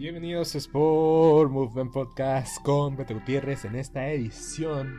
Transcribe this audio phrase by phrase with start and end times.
[0.00, 4.98] Bienvenidos a Sport Movement Podcast con Beto Gutiérrez en esta edición.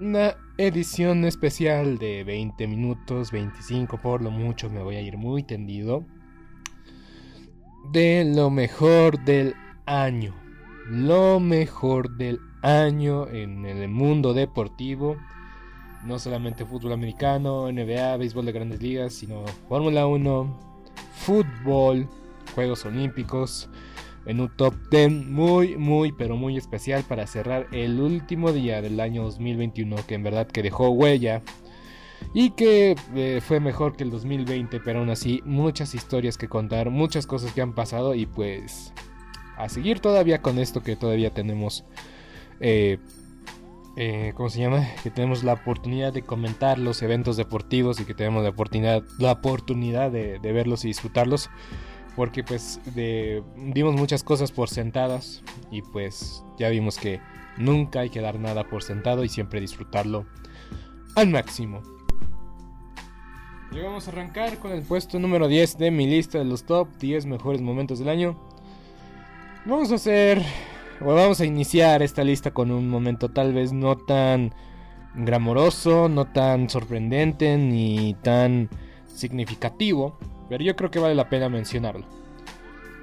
[0.00, 5.42] Una edición especial de 20 minutos, 25 por lo mucho, me voy a ir muy
[5.42, 6.06] tendido.
[7.92, 10.34] De lo mejor del año.
[10.88, 15.18] Lo mejor del año en el mundo deportivo.
[16.06, 20.58] No solamente fútbol americano, NBA, béisbol de grandes ligas, sino Fórmula 1,
[21.12, 22.08] fútbol,
[22.54, 23.68] Juegos Olímpicos
[24.26, 29.00] en un top 10 muy, muy, pero muy especial para cerrar el último día del
[29.00, 31.42] año 2021 que en verdad que dejó huella
[32.34, 36.90] y que eh, fue mejor que el 2020, pero aún así muchas historias que contar,
[36.90, 38.92] muchas cosas que han pasado y pues
[39.56, 41.84] a seguir todavía con esto que todavía tenemos,
[42.60, 42.98] eh,
[43.96, 44.86] eh, ¿cómo se llama?
[45.02, 49.32] Que tenemos la oportunidad de comentar los eventos deportivos y que tenemos la oportunidad, la
[49.32, 51.50] oportunidad de, de verlos y disfrutarlos
[52.16, 52.80] porque pues
[53.56, 57.20] dimos muchas cosas por sentadas y pues ya vimos que
[57.56, 60.26] nunca hay que dar nada por sentado y siempre disfrutarlo
[61.16, 61.82] al máximo.
[63.72, 67.26] Llegamos a arrancar con el puesto número 10 de mi lista de los top 10
[67.26, 68.36] mejores momentos del año.
[69.64, 70.42] Vamos a hacer,
[71.00, 74.52] o vamos a iniciar esta lista con un momento tal vez no tan
[75.14, 78.68] gramoroso, no tan sorprendente ni tan
[79.06, 80.18] significativo
[80.50, 82.04] pero yo creo que vale la pena mencionarlo.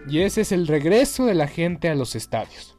[0.09, 2.77] Y ese es el regreso de la gente a los estadios.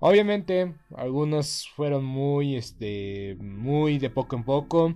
[0.00, 4.94] Obviamente, algunos fueron muy, este, muy de poco en poco,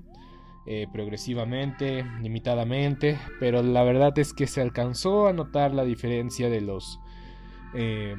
[0.66, 6.62] eh, progresivamente, limitadamente, pero la verdad es que se alcanzó a notar la diferencia de
[6.62, 7.00] los,
[7.74, 8.16] eh,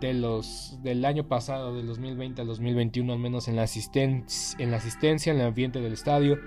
[0.00, 4.76] de los, del año pasado, del 2020 al 2021, al menos en la, en la
[4.76, 6.38] asistencia, en el ambiente del estadio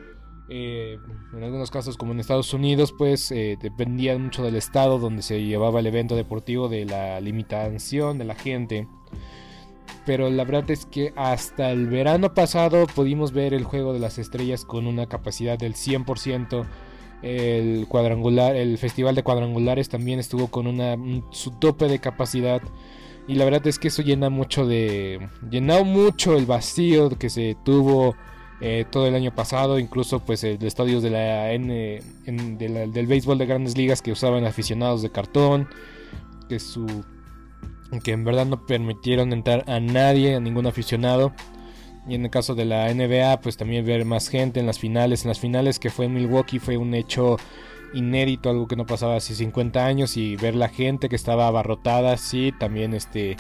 [0.47, 0.99] eh,
[1.33, 5.43] en algunos casos, como en Estados Unidos, pues eh, dependía mucho del estado donde se
[5.43, 8.87] llevaba el evento deportivo, de la limitación de la gente.
[10.05, 14.19] pero la verdad es que hasta el verano pasado pudimos ver el juego de las
[14.19, 16.65] estrellas con una capacidad del 100%.
[17.23, 20.95] El cuadrangular, el festival de cuadrangulares también estuvo con una
[21.31, 22.61] su tope de capacidad.
[23.27, 25.27] Y la verdad es que eso llena mucho de.
[25.49, 28.15] llenó mucho el vacío que se tuvo
[28.67, 29.77] eh, todo el año pasado.
[29.77, 35.03] Incluso, pues, el estadios de la N, del béisbol de grandes ligas que usaban aficionados
[35.03, 35.69] de cartón.
[36.49, 36.87] Que su.
[38.03, 41.31] que en verdad no permitieron entrar a nadie, a ningún aficionado.
[42.07, 45.25] Y en el caso de la NBA, pues también ver más gente en las finales.
[45.25, 47.37] En las finales que fue en Milwaukee fue un hecho
[47.93, 52.17] inédito, algo que no pasaba hace 50 años y ver la gente que estaba abarrotada,
[52.17, 53.37] sí, también este,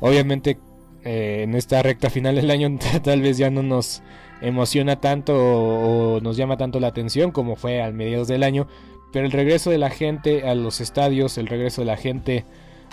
[0.00, 0.58] obviamente
[1.04, 2.68] eh, en esta recta final del año
[3.02, 4.02] tal vez ya no nos
[4.40, 8.68] emociona tanto o, nos llama tanto la atención como fue al mediados del año,
[9.12, 12.44] pero el regreso de la gente a los estadios, el regreso de la gente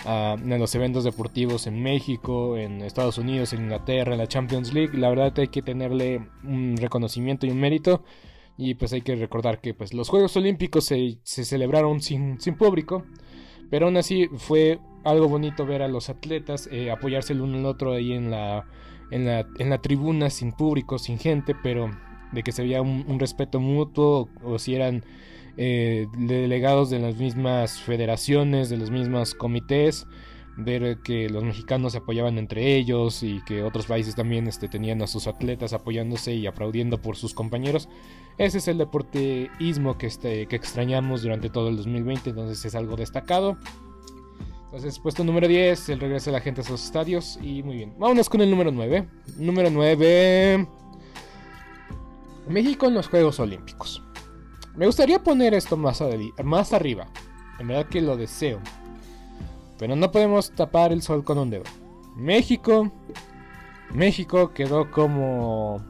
[0.04, 4.96] a, los eventos deportivos en México, en Estados Unidos, en Inglaterra, en la Champions League,
[4.96, 8.02] la verdad hay que tenerle un reconocimiento y un mérito.
[8.58, 13.04] Y pues hay que recordar que pues, los Juegos Olímpicos se, celebraron sin, sin, público.
[13.68, 17.66] Pero aún así fue algo bonito ver a los atletas eh, apoyarse el uno al
[17.66, 18.64] otro ahí en la,
[19.10, 21.90] en, la, en la tribuna sin público, sin gente, pero
[22.32, 25.04] de que se veía un, respeto mutuo o si eran
[25.56, 30.06] eh, delegados de las mismas federaciones, de los mismos comités
[30.56, 35.02] ver que los mexicanos se apoyaban entre ellos y que otros países también este, tenían
[35.02, 37.88] a sus atletas apoyándose y aplaudiendo por sus compañeros.
[38.38, 42.96] Ese es el deporteísmo que, este, que extrañamos durante todo el 2020, entonces es algo
[42.96, 43.58] destacado.
[44.76, 47.38] Entonces, puesto número 10, el regreso de la gente a sus estadios.
[47.40, 49.08] Y muy bien, vámonos con el número 9.
[49.38, 50.68] Número 9.
[52.46, 54.02] México en los Juegos Olímpicos.
[54.76, 56.04] Me gustaría poner esto más,
[56.44, 57.06] más arriba.
[57.58, 58.60] En verdad que lo deseo.
[59.78, 61.64] Pero no podemos tapar el sol con un dedo.
[62.14, 62.92] México.
[63.94, 65.82] México quedó como.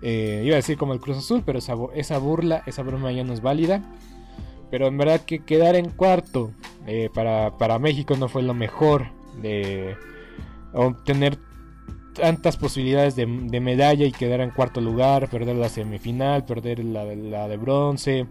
[0.00, 3.24] Eh, iba a decir como el Cruz Azul, pero esa, esa, burla, esa broma ya
[3.24, 3.82] no es válida.
[4.70, 6.52] Pero en verdad que quedar en cuarto
[6.86, 9.06] eh, para, para, México no fue lo mejor.
[9.40, 9.96] De
[10.72, 11.38] obtener
[12.14, 17.48] tantas posibilidades de, medalla y quedar en cuarto lugar, perder la semifinal, perder la, la
[17.48, 18.26] de bronce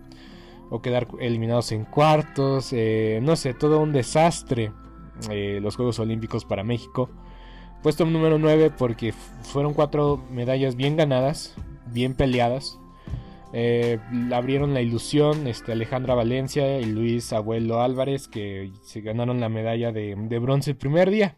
[0.69, 4.71] o quedar eliminados en cuartos, eh, no sé, todo un desastre
[5.29, 7.09] eh, los Juegos Olímpicos para México.
[7.81, 9.13] Puesto número 9 porque
[9.43, 11.53] fueron cuatro medallas bien ganadas,
[11.91, 12.79] bien peleadas.
[13.53, 13.99] Eh,
[14.33, 19.91] abrieron la ilusión este, Alejandra Valencia y Luis Abuelo Álvarez que se ganaron la medalla
[19.91, 21.37] de bronce el primer día.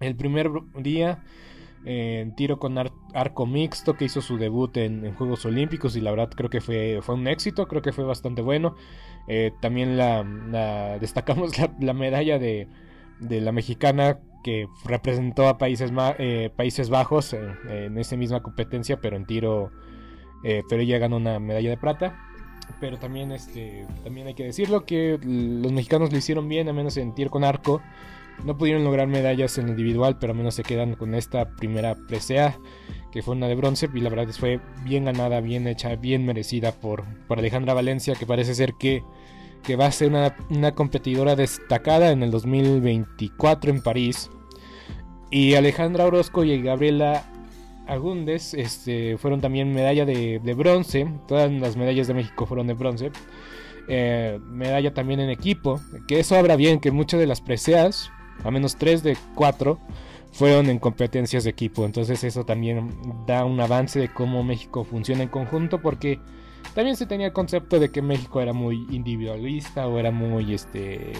[0.00, 1.22] El primer día
[1.84, 2.76] en tiro con
[3.14, 7.00] arco mixto que hizo su debut en, Juegos Olímpicos y la verdad creo que fue,
[7.02, 8.76] fue un éxito, creo que fue bastante bueno.
[9.28, 12.68] Eh, también la, destacamos la, medalla de,
[13.20, 19.26] la mexicana que representó a Países, eh, Países Bajos en esa misma competencia, pero en
[19.26, 19.70] tiro,
[20.44, 22.26] eh, pero ella ganó una medalla de plata.
[22.78, 26.96] Pero también, este, también hay que decirlo que los mexicanos lo hicieron bien, al menos
[26.96, 27.82] en tiro con arco.
[28.44, 32.58] No pudieron lograr medallas en individual, pero al menos se quedan con esta primera presea,
[33.12, 36.72] que fue una de bronce, y la verdad fue bien ganada, bien hecha, bien merecida
[36.72, 39.02] por, Alejandra Valencia, que parece ser que,
[39.62, 40.08] que va a ser
[40.48, 44.30] una, competidora destacada en el 2024 en París.
[45.30, 47.24] Y Alejandra Orozco y Gabriela
[47.86, 51.06] Agúndez este, fueron también medalla de, bronce.
[51.28, 53.12] Todas las medallas de México fueron de bronce.
[53.86, 55.80] Eh, medalla también en equipo.
[56.08, 58.10] Que eso habla bien, que muchas de las preseas
[58.44, 59.78] a menos 3 de 4
[60.32, 61.84] fueron en competencias de equipo.
[61.84, 62.90] Entonces eso también
[63.26, 66.18] da un avance de cómo México funciona en conjunto porque
[66.74, 71.14] También se tenía el concepto de que México era muy individualista o era muy, este,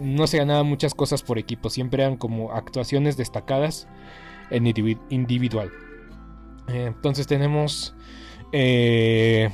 [0.00, 3.86] no se ganaba muchas cosas por equipo, siempre eran como actuaciones destacadas
[4.50, 4.66] en
[5.10, 5.70] individual.
[6.68, 7.94] Eh, entonces tenemos
[8.52, 9.50] eh,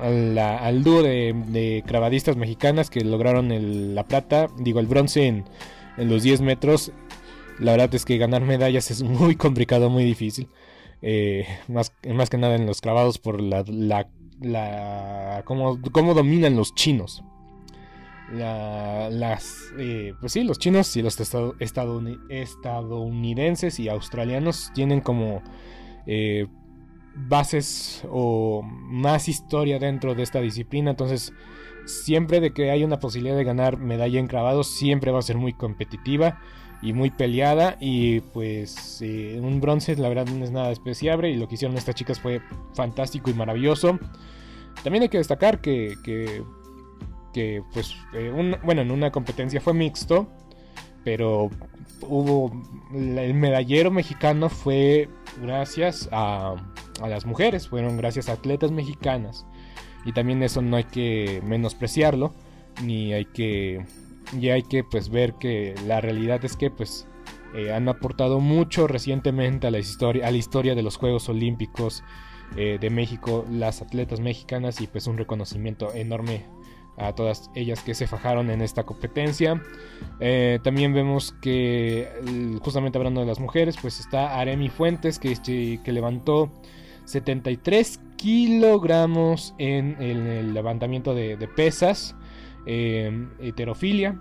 [0.00, 5.44] al, dúo de, cravadistas mexicanas que lograron la plata, digo el bronce en,
[5.96, 6.92] los 10 metros.
[7.58, 10.48] La verdad es que ganar medallas es muy complicado, muy difícil.
[11.02, 11.92] Eh, más,
[12.30, 13.64] que nada en los clavados por la,
[14.40, 15.76] la, cómo,
[16.14, 17.22] dominan los chinos.
[18.32, 21.16] las, eh, pues sí, los chinos y los
[21.60, 25.42] estadounidenses y australianos tienen como
[26.06, 26.48] eh,
[27.14, 30.90] bases o más historia dentro de esta disciplina.
[30.90, 31.32] Entonces,
[31.86, 35.36] siempre de que hay una posibilidad de ganar medalla en clavados, siempre va a ser
[35.36, 36.40] muy competitiva
[36.82, 37.76] y muy peleada.
[37.80, 41.30] Y pues eh, un bronce, la verdad, no es nada despreciable.
[41.30, 42.40] Y lo que hicieron estas chicas fue
[42.74, 43.98] fantástico y maravilloso.
[44.82, 45.94] También hay que destacar que,
[47.32, 48.30] que, pues, eh,
[48.62, 50.28] bueno, en una competencia fue mixto,
[51.04, 51.50] pero
[52.02, 52.52] hubo
[52.92, 55.08] el medallero mexicano fue
[55.42, 56.54] gracias a,
[57.00, 59.46] a las mujeres, fueron gracias a atletas mexicanas.
[60.06, 62.32] Y también eso no hay que menospreciarlo,
[62.82, 63.84] ni hay que,
[64.40, 67.06] y hay que pues ver que la realidad es que pues
[67.54, 72.04] eh, han aportado mucho recientemente a la historia, a la historia de los Juegos Olímpicos
[72.56, 76.44] eh, de México, las atletas mexicanas y pues un reconocimiento enorme
[76.98, 79.62] a todas ellas que se fajaron en esta competencia.
[80.20, 82.08] Eh, también vemos que,
[82.62, 86.50] justamente hablando de las mujeres, pues está Aremi Fuentes que, este, que levantó
[87.04, 92.14] 73 kilogramos en, el levantamiento de, pesas,
[92.66, 94.20] eh, heterofilia.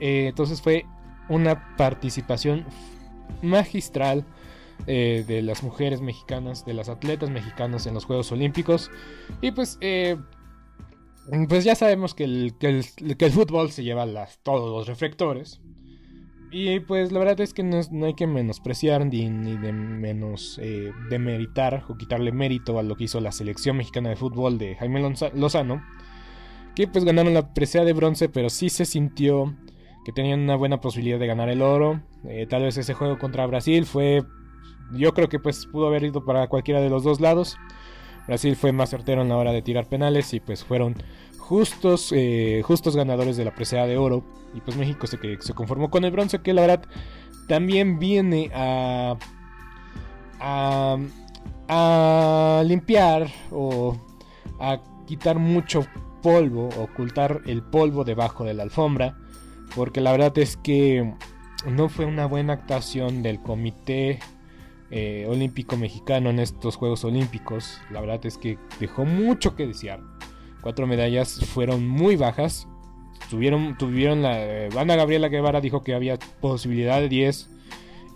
[0.00, 0.86] Eh, entonces fue
[1.28, 2.64] una participación
[3.42, 4.24] magistral
[4.86, 8.90] de las mujeres mexicanas, de las atletas mexicanas en los Juegos Olímpicos.
[9.40, 9.78] Y pues
[11.48, 15.60] pues ya sabemos que el, que el, fútbol se lleva las, todos los reflectores.
[16.56, 20.92] Y pues la verdad es que no, hay que menospreciar ni, ni de menos eh,
[21.10, 25.00] demeritar o quitarle mérito a lo que hizo la selección mexicana de fútbol de Jaime
[25.34, 25.82] Lozano.
[26.76, 29.52] Que pues ganaron la presea de bronce, pero sí se sintió
[30.04, 32.00] que tenían una buena posibilidad de ganar el oro.
[32.22, 34.22] Eh, tal vez ese juego contra Brasil fue...
[34.92, 37.56] Yo creo que pues pudo haber ido para cualquiera de los dos lados.
[38.28, 40.94] Brasil fue más certero en la hora de tirar penales y pues fueron
[41.44, 44.24] justos, eh, justos ganadores de la presea de oro.
[44.54, 46.84] Y pues México se, se conformó con el bronce, que la verdad
[47.48, 49.16] también viene a,
[50.40, 50.96] a,
[51.68, 53.96] a limpiar o
[54.58, 55.86] a quitar mucho
[56.22, 59.18] polvo, ocultar el polvo debajo de la alfombra.
[59.76, 61.14] Porque la verdad es que
[61.66, 64.20] no fue una buena actuación del comité
[64.90, 67.80] eh, olímpico mexicano en estos Juegos Olímpicos.
[67.90, 70.13] La verdad es que dejó mucho que desear.
[70.64, 72.66] Cuatro medallas fueron muy bajas.
[73.28, 74.42] Tuvieron, tuvieron la.
[74.42, 77.50] Eh, Ana Gabriela Guevara dijo que había posibilidad de 10.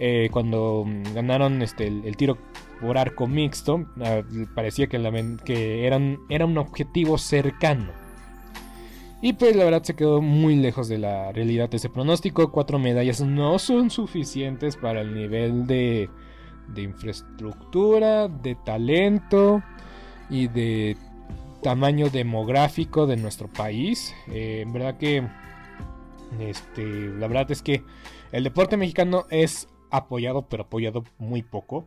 [0.00, 2.38] Eh, cuando mm, ganaron este, el, tiro
[2.80, 4.22] por arco mixto, ah,
[4.54, 7.92] parecía que, que eran, era un objetivo cercano.
[9.20, 12.50] Y pues la verdad se quedó muy lejos de la realidad ese pronóstico.
[12.50, 16.08] Cuatro medallas no son suficientes para el nivel de
[16.68, 19.62] de infraestructura, de talento
[20.30, 20.96] y de
[21.62, 24.14] tamaño demográfico de nuestro país.
[24.28, 25.26] Eh, en verdad que
[26.38, 27.82] este, la verdad es que
[28.32, 31.86] el deporte mexicano es apoyado, pero apoyado muy poco.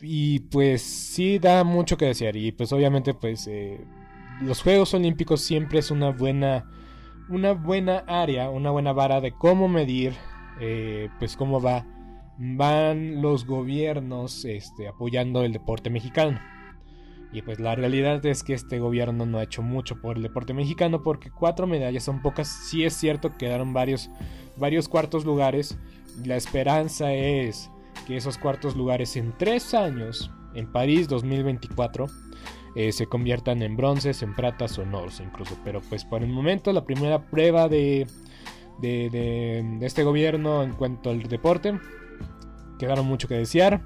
[0.00, 3.80] y pues sí da mucho que desear y pues obviamente pues eh,
[4.42, 6.70] los Juegos Olímpicos siempre es una buena
[7.28, 10.14] una buena área, una buena vara de cómo medir
[10.60, 11.86] eh, pues cómo va
[12.38, 16.40] van los gobiernos este, apoyando el deporte mexicano.
[17.32, 20.54] Y pues la realidad es que este gobierno no ha hecho mucho por el deporte
[20.54, 22.48] mexicano porque cuatro medallas son pocas.
[22.48, 24.08] Sí es cierto, quedaron varios,
[24.56, 25.76] varios cuartos lugares.
[26.24, 27.70] La esperanza es
[28.06, 32.06] que esos cuartos lugares en tres años, en París 2024,
[32.76, 35.56] eh, se conviertan en bronces, en pratas o en oros incluso.
[35.64, 38.06] Pero pues por el momento la primera prueba de,
[38.80, 41.78] de, este gobierno en cuanto al deporte
[42.78, 43.82] quedaron mucho que desear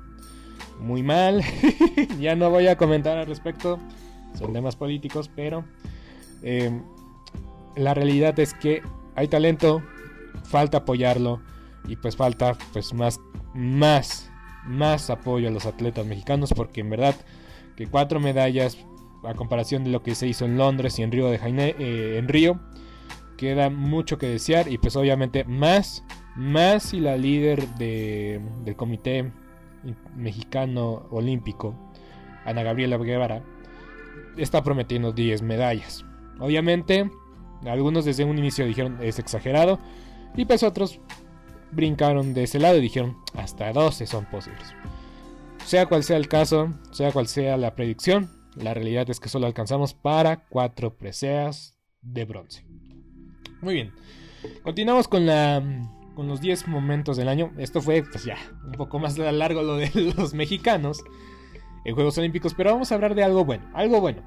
[0.80, 1.42] muy mal.
[2.20, 3.78] ya no voy a comentar al respecto.
[4.38, 5.64] Son temas políticos, pero
[6.42, 6.82] em,
[7.76, 8.82] la realidad es que
[9.14, 9.82] hay talento,
[10.44, 11.40] falta apoyarlo
[11.88, 13.20] y pues falta pues más,
[13.58, 14.30] más,
[14.64, 17.16] más apoyo a los atletas mexicanos porque en verdad
[17.76, 18.78] que cuatro medallas
[19.24, 22.18] a comparación de lo que se hizo en Londres y en Río de Janeiro, eh,
[22.18, 22.60] en Río
[23.36, 26.04] queda mucho que desear y pues obviamente más,
[26.36, 29.32] más si la líder de, del comité
[30.14, 31.74] mexicano olímpico,
[32.44, 33.42] Ana Gabriela Guevara,
[34.36, 36.04] está prometiendo 10 medallas.
[36.38, 37.10] Obviamente,
[37.66, 39.80] algunos desde un inicio dijeron es exagerado,
[40.36, 41.00] y pues otros
[41.72, 44.74] brincaron de ese lado y dijeron hasta 12 son posibles.
[45.64, 49.46] Sea cual sea el caso, sea cual sea la predicción, la realidad es que solo
[49.46, 52.64] alcanzamos para 4 preseas de bronce.
[53.60, 53.92] Muy bien,
[54.62, 55.62] continuamos con la
[56.14, 57.52] con los 10 momentos del año.
[57.58, 61.04] Esto fue, pues ya, un poco más largo lo de los mexicanos
[61.84, 64.22] en Juegos Olímpicos, pero vamos a hablar de algo bueno, algo bueno.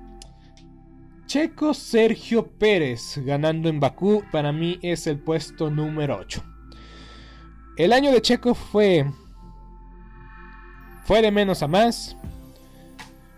[1.25, 6.50] Checo Sergio Pérez ganando en Bakú para mí es el puesto número 8.
[7.81, 9.07] El año de Checo fue
[11.03, 12.15] fue de menos a más.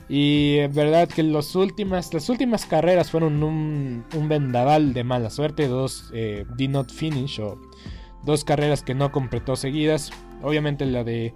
[0.10, 5.70] Y es verdad que los últimas, las últimas carreras fueron un, vendaval de mala suerte.
[5.70, 7.58] Dos eh, did not finish o
[8.24, 10.12] dos carreras que no completó seguidas.
[10.42, 11.34] Obviamente la de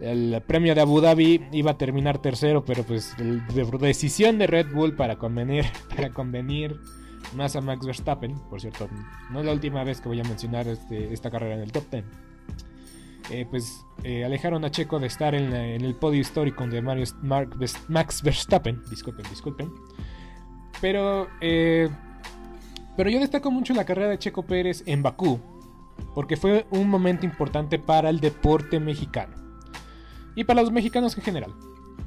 [0.00, 4.72] el premio de Abu Dhabi iba a terminar tercero, pero pues de decisión de Red
[4.72, 6.80] Bull para convenir, para convenir
[7.34, 8.34] más a Max Verstappen.
[8.48, 8.88] Por cierto,
[9.30, 11.84] no es la última vez que voy a mencionar este, esta carrera en el top
[11.90, 12.04] 10.
[13.30, 18.82] Eh, pues eh, alejaron a Checo de estar en, el podio histórico de Max Verstappen.
[18.88, 19.72] Disculpen, disculpen.
[20.80, 21.88] Pero, eh,
[22.96, 25.40] pero yo destaco mucho la carrera de Checo Pérez en Bakú
[26.14, 29.34] porque fue un momento importante para el deporte mexicano
[30.34, 31.54] y para los mexicanos en general.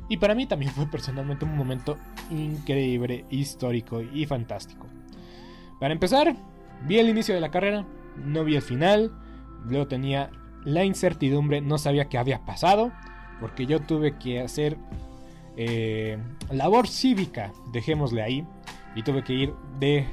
[0.08, 1.97] Y para mí también fue personalmente un momento
[2.29, 4.88] increíble, histórico y fantástico.
[5.79, 6.36] Para empezar,
[6.88, 7.86] vi el inicio de la carrera,
[8.17, 9.12] no vi el final,
[9.65, 10.32] luego tenía
[10.63, 12.91] la incertidumbre, no sabía qué había pasado,
[13.39, 14.77] porque yo tuve que hacer
[15.57, 16.17] eh,
[16.51, 18.47] labor cívica, dejémosle ahí,
[18.95, 20.07] y tuve que ir de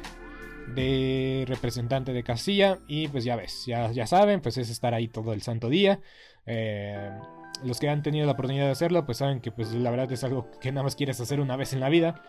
[0.74, 5.08] de representante de casilla y pues ya ves, ya, ya saben, pues es estar ahí
[5.08, 6.00] todo el santo día.
[6.46, 7.10] Eh,
[7.64, 10.24] los que han tenido la oportunidad de hacerlo, pues saben que pues la verdad es
[10.24, 12.22] algo que nada más quieres hacer una vez en la vida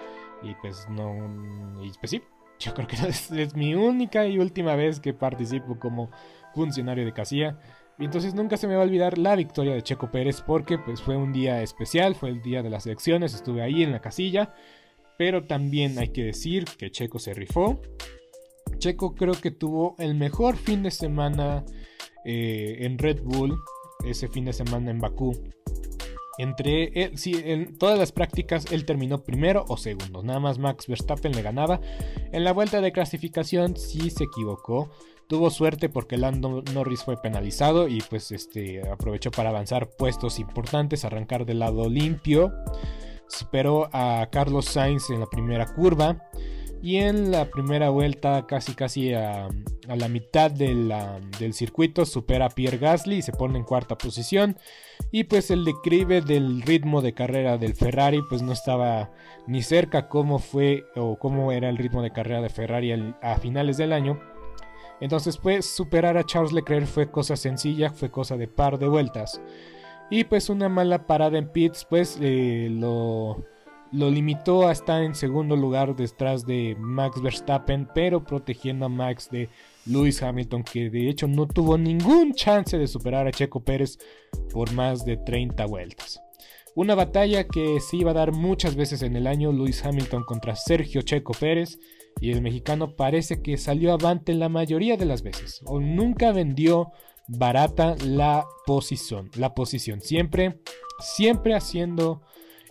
[0.43, 2.21] y pues no, y pues sí,
[2.60, 6.10] yo creo que es, es mi única y última vez que participo como
[6.53, 7.60] funcionario de casilla.
[8.00, 11.02] Y entonces nunca se me va a olvidar la victoria de Checo Pérez porque pues
[11.02, 14.54] fue un día especial, fue el día de las elecciones, estuve ahí en la casilla,
[15.18, 17.82] pero también hay que decir que Checo se rifó,
[18.78, 21.66] Checo creo que tuvo el mejor fin de semana
[22.26, 23.58] eh, en Red Bull,
[24.06, 25.34] ese fin de semana en Bakú.
[26.38, 30.22] Entre él, en todas las prácticas él terminó primero o segundo.
[30.22, 31.82] Nada más Max Verstappen le ganaba.
[32.32, 34.92] En la vuelta de clasificación sí se equivocó.
[35.28, 41.04] Tuvo suerte porque Lando Norris fue penalizado y pues este aprovechó para avanzar puestos importantes,
[41.04, 42.54] arrancar del lado limpio.
[43.28, 46.24] Superó a Carlos Sainz en la primera curva.
[46.82, 49.50] Y en la primera vuelta, casi casi a,
[49.88, 54.58] la mitad del circuito, supera a Pierre Gasly y se pone en cuarta posición.
[55.12, 59.12] Y pues el declive del ritmo de carrera del Ferrari, pues no estaba
[59.48, 63.78] ni cerca como fue o cómo era el ritmo de carrera de Ferrari a finales
[63.78, 64.37] del año.
[65.00, 69.42] Entonces, pues superar a Charles Leclerc fue cosa sencilla, fue cosa de par de vueltas.
[70.10, 73.44] Y pues una mala parada en pits, pues eh, lo
[73.92, 79.30] lo limitó a estar en segundo lugar detrás de Max Verstappen, pero protegiendo a Max
[79.32, 79.50] de
[79.86, 83.98] Lewis Hamilton, que de hecho no tuvo ningún chance de superar a Checo Pérez
[84.52, 86.22] por más de 30 vueltas.
[86.76, 90.56] Una batalla que se iba a dar muchas veces en el año, Lewis Hamilton contra
[90.56, 91.80] Sergio Checo Pérez,
[92.19, 96.91] y el mexicano parece que salió avante la mayoría de las veces, o nunca vendió
[97.27, 100.60] barata la posición, la posición, siempre,
[100.99, 102.21] siempre haciendo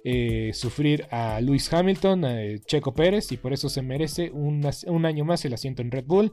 [0.09, 4.65] eh, sufrir a Lewis Hamilton, a Checo Pérez, y por eso se merece un,
[5.05, 6.33] año más el asiento en Red Bull.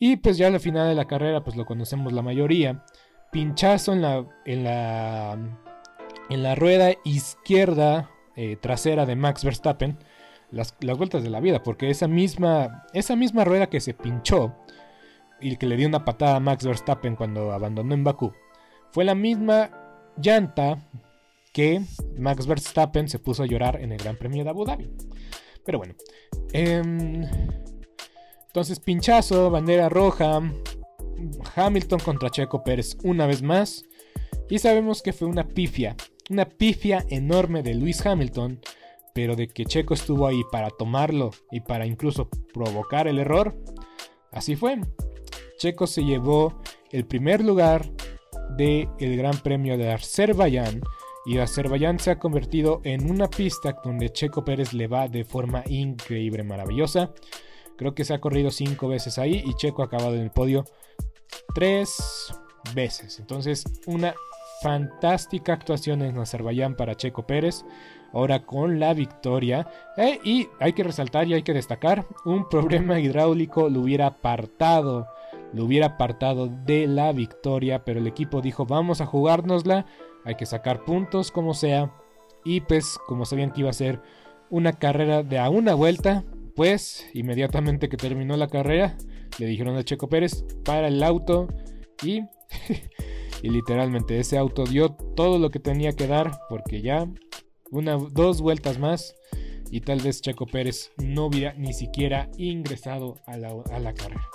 [0.00, 2.84] Y pues ya al final de la carrera, pues lo conocemos la mayoría.
[3.30, 5.38] Pinchazo en la, en la,
[6.28, 9.98] en la rueda izquierda eh, trasera de Max Verstappen
[10.50, 14.54] las, vueltas de la vida, porque esa misma, esa misma rueda que se pinchó
[15.40, 18.32] y que le dio una patada a Max Verstappen cuando abandonó en Bakú,
[18.90, 19.70] fue la misma
[20.16, 20.78] llanta
[21.52, 21.82] que
[22.16, 24.90] Max Verstappen se puso a llorar en el Gran Premio de Abu Dhabi.
[25.64, 25.94] Pero bueno.
[26.52, 27.24] Em,
[28.46, 30.40] entonces, pinchazo, bandera roja.
[31.56, 33.84] Hamilton contra Checo Pérez una vez más.
[34.48, 35.96] Y sabemos que fue una pifia.
[36.30, 38.60] Una pifia enorme de Luis Hamilton.
[39.18, 43.52] Pero de que Checo estuvo ahí para tomarlo y para incluso provocar el error.
[44.30, 44.80] Así fue.
[45.58, 47.90] Checo se llevó el primer lugar
[48.56, 50.82] del Gran Premio de Azerbaiyán
[51.26, 55.64] y Azerbaiyán se ha convertido en una pista donde Checo Pérez le va de forma
[55.66, 57.12] increíble, maravillosa.
[57.76, 60.64] Creo que se ha corrido cinco veces ahí y Checo ha acabado en el podio
[61.56, 62.32] tres
[62.72, 63.18] veces.
[63.18, 64.14] Entonces, una
[64.62, 67.64] fantástica actuación en Azerbaiyán para Checo Pérez.
[68.12, 69.68] Ahora con la victoria.
[69.96, 75.08] Eh, y hay que resaltar y hay que destacar: un problema hidráulico lo hubiera apartado.
[75.52, 77.84] Lo hubiera apartado de la victoria.
[77.84, 79.86] Pero el equipo dijo: Vamos a jugárnosla
[80.28, 81.90] hay que sacar puntos como sea.
[82.44, 84.00] Y pues como sabían que iba a ser
[84.50, 88.96] una carrera de a una vuelta, pues inmediatamente que terminó la carrera,
[89.38, 91.48] le dijeron a Checo Pérez para el auto
[92.02, 92.22] y,
[93.42, 97.06] y literalmente ese auto dio todo lo que tenía que dar porque ya
[97.70, 99.14] dos vueltas más
[99.70, 104.28] y tal vez Checo Pérez no hubiera ni siquiera ingresado a la carrera.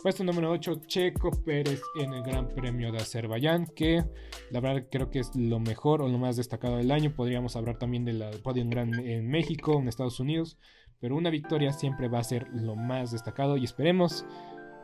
[0.00, 4.04] Puesto número 8, Checo Pérez en el Gran Premio de Azerbaiyán, que
[4.52, 7.16] la verdad creo que es lo mejor o lo más destacado del año.
[7.16, 10.56] Podríamos hablar también del podio en, en México, en Estados Unidos,
[11.00, 14.24] pero una victoria siempre va a ser lo más destacado y esperemos,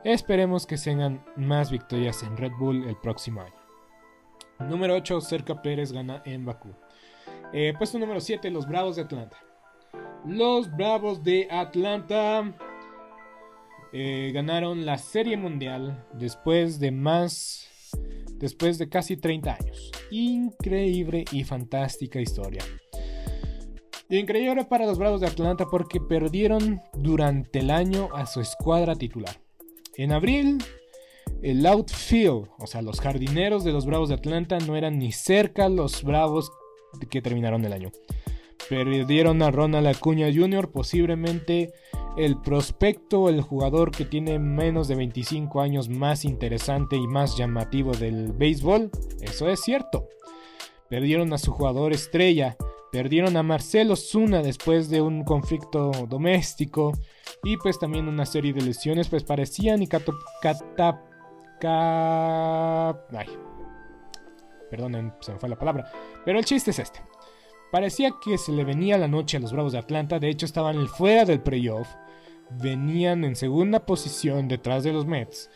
[0.03, 3.55] esperemos que tengan más victorias en Red Bull el próximo año.
[4.69, 6.75] Número 8, Cerca Pérez gana en Bakú.
[7.57, 9.37] Eh, puesto número 7, los Bravos de Atlanta.
[10.27, 12.53] Los Bravos de Atlanta
[13.93, 17.69] eh, ganaron la Serie Mundial después de más.
[18.39, 19.93] Después de casi 30 años.
[20.11, 22.65] Increíble y fantástica historia.
[24.09, 29.41] Increíble para los Bravos de Atlanta porque perdieron durante el año a su escuadra titular.
[29.97, 30.59] En abril,
[31.41, 35.69] el outfield, o sea, los jardineros de los Bravos de Atlanta no eran ni cerca
[35.69, 36.51] los Bravos
[36.99, 37.91] que terminaron el año.
[38.69, 41.73] Perdieron a Ronald Acuña Jr., posiblemente
[42.17, 47.93] el prospecto, el jugador que tiene menos de 25 años más interesante y más llamativo
[47.93, 48.91] del béisbol.
[49.21, 50.09] Eso es cierto.
[50.89, 52.57] Perdieron a su jugador estrella.
[52.93, 56.93] Perdieron a Marcelo Zuna después de un conflicto doméstico.
[57.43, 60.13] Y pues también una serie de lesiones pues parecían y cata...
[63.13, 63.27] Ay.
[64.77, 65.91] Perdonen, se me fue la palabra.
[66.25, 67.01] Pero el chiste es este.
[67.71, 70.87] Parecía que se le venía la noche a los Bravos de Atlanta, de hecho estaban
[70.87, 71.89] fuera del playoff,
[72.51, 75.51] venían en segunda posición detrás de los Mets.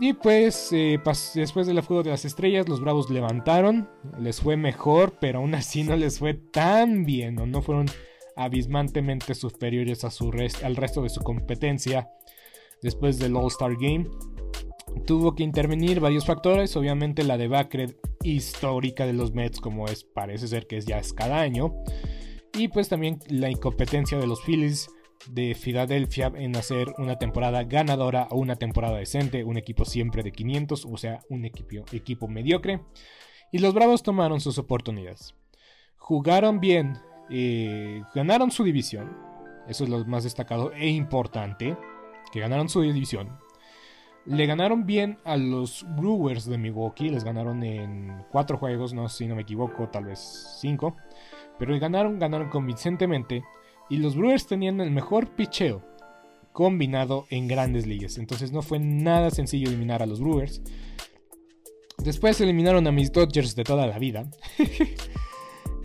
[0.00, 1.00] Y pues eh,
[1.34, 5.82] después del juego de las estrellas, los Bravos levantaron, les fue mejor, pero aún así
[5.82, 7.86] no les fue tan bien, o no fueron
[8.36, 10.30] abismantemente superiores a su
[10.62, 12.08] al resto de su competencia
[12.80, 14.08] después del All-Star Game.
[15.06, 20.48] Tuvo que intervenir varios factores, obviamente la debacle histórica de los Mets como es parece
[20.48, 21.72] ser que es ya es cada año
[22.52, 24.90] y pues también la incompetencia de los Phillies
[25.26, 30.32] de Filadelfia en hacer una temporada ganadora o una temporada decente, un equipo siempre de
[30.32, 32.80] 500, o sea, un equipo, equipo mediocre.
[33.52, 35.34] Y los Bravos tomaron sus oportunidades.
[35.96, 36.98] Jugaron bien,
[37.30, 39.16] eh, ganaron su división,
[39.68, 41.76] eso es lo más destacado e importante,
[42.32, 43.38] que ganaron su división,
[44.28, 47.08] le ganaron bien a los Brewers de Milwaukee.
[47.08, 50.96] Les ganaron en cuatro juegos, no si no me equivoco, tal vez cinco.
[51.58, 53.42] Pero ganaron, ganaron convincentemente.
[53.88, 55.82] Y los Brewers tenían el mejor picheo
[56.52, 58.18] combinado en grandes ligas.
[58.18, 60.60] Entonces no fue nada sencillo eliminar a los Brewers.
[61.96, 64.28] Después eliminaron a mis Dodgers de toda la vida.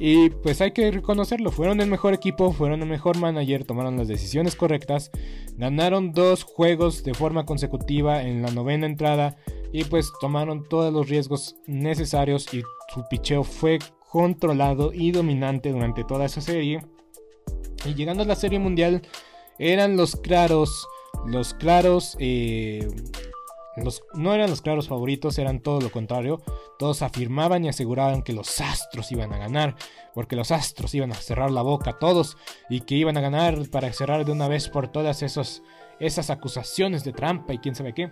[0.05, 4.09] Y pues hay que reconocerlo, fueron el mejor equipo, fueron el mejor manager, tomaron las
[4.09, 5.11] decisiones correctas,
[5.55, 9.37] ganaron dos juegos de forma consecutiva en la novena entrada
[9.71, 12.63] y pues tomaron todos los riesgos necesarios y
[12.93, 13.79] su picheo fue
[14.11, 16.81] controlado y dominante durante toda esa serie.
[17.85, 19.03] Y llegando a la serie mundial
[19.57, 20.85] eran los claros,
[21.25, 22.89] los claros eh,
[24.13, 26.41] no eran los claros favoritos, eran todo lo contrario.
[26.77, 29.75] Todos afirmaban y aseguraban que los astros iban a ganar,
[30.13, 32.37] porque los astros iban a cerrar la boca a todos
[32.69, 35.63] y que iban a ganar para cerrar de una vez por todas esos,
[35.99, 38.11] esas acusaciones de trampa y quién sabe qué.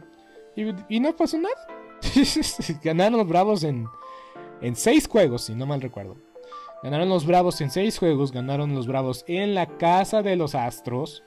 [0.90, 1.56] Y, no pasó nada.
[2.84, 3.88] Ganaron los Bravos en,
[4.62, 6.18] en seis juegos, si no mal recuerdo.
[6.84, 11.24] Ganaron los Bravos en seis juegos, ganaron los Bravos en la casa de los Astros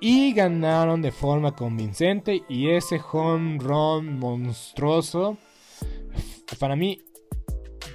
[0.00, 5.38] y ganaron de forma convincente y ese home run monstruoso
[6.58, 7.02] para mí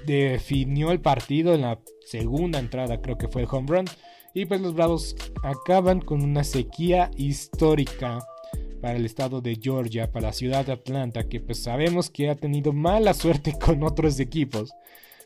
[0.06, 3.86] definió el partido en la segunda entrada, creo que fue el home run.
[4.34, 8.20] Y pues los Bravos acaban con una sequía histórica
[8.82, 12.36] para el estado de Georgia, para la ciudad de Atlanta, que pues sabemos que ha
[12.36, 14.72] tenido mala suerte con otros equipos,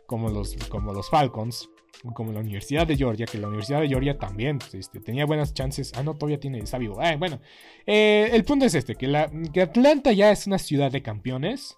[0.05, 1.69] como los, como los Falcons,
[2.13, 5.53] como la Universidad de Georgia, que la Universidad de Georgia también pues, este, tenía buenas
[5.53, 5.93] chances.
[5.95, 6.99] Ah, no, todavía tiene, está vivo.
[7.17, 7.39] Bueno,
[7.85, 11.77] eh, el punto es este, que Atlanta ya es una ciudad de campeones.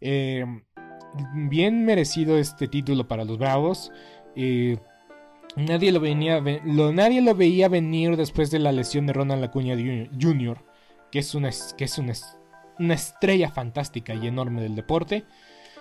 [0.00, 0.44] Eh,
[1.34, 3.90] bien merecido este título para los Bravos.
[4.36, 4.78] Eh,
[5.56, 9.76] nadie, lo venía, lo, nadie lo veía venir después de la lesión de Ronald Acuña
[10.20, 10.64] Jr.,
[11.10, 12.12] que es, una, que es una,
[12.78, 15.24] una estrella fantástica y enorme del deporte.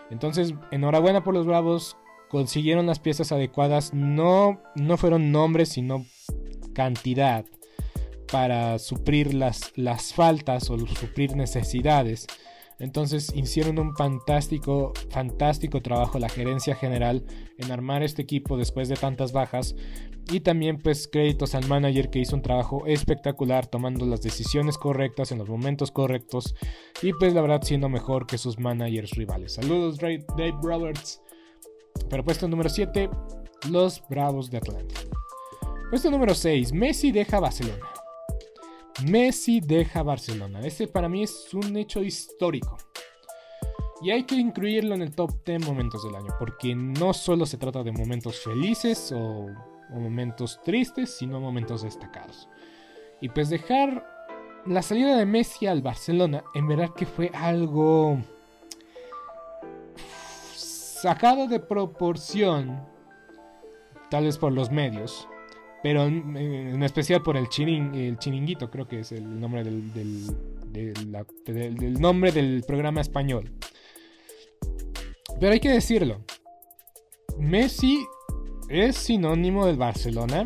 [0.10, 1.98] Entonces, enhorabuena por los Bravos.
[2.34, 3.94] Consiguieron las piezas adecuadas.
[3.94, 6.04] No, no fueron nombres, sino
[6.74, 7.46] cantidad
[8.32, 12.26] para suplir las, las faltas o suplir necesidades.
[12.80, 17.24] Entonces hicieron un fantástico, fantástico trabajo la gerencia general
[17.60, 19.76] en armar este equipo después de tantas bajas.
[20.32, 25.32] Y también pues créditos al manager que hizo un trabajo espectacular tomando las decisiones correctas
[25.32, 26.56] en los momentos correctos.
[27.04, 29.54] Y pues la verdad siendo mejor que sus managers rivales.
[29.54, 31.23] Saludos Dave Roberts.
[32.14, 33.10] Pero puesto número 7,
[33.72, 34.94] los Bravos de Atlanta.
[35.90, 37.88] Puesto número 6, Messi deja Barcelona.
[39.08, 40.60] Messi deja Barcelona.
[40.60, 42.78] Este para mí es un hecho histórico.
[44.04, 47.58] Y hay que incluirlo en el top 10 momentos del año, porque no solo se
[47.58, 49.48] trata de momentos felices o,
[49.90, 52.48] momentos tristes, sino momentos destacados.
[53.22, 54.06] Y pues dejar
[54.68, 58.20] la salida de Messi al Barcelona, en verdad que fue algo
[61.04, 62.82] sacado de proporción,
[64.10, 65.28] tal vez por los medios,
[65.82, 70.32] pero en, especial por el, chiringuito, creo que es el nombre del,
[72.00, 73.52] nombre del programa español.
[75.42, 76.24] Pero hay que decirlo,
[77.38, 78.06] Messi
[78.70, 80.46] es sinónimo del Barcelona.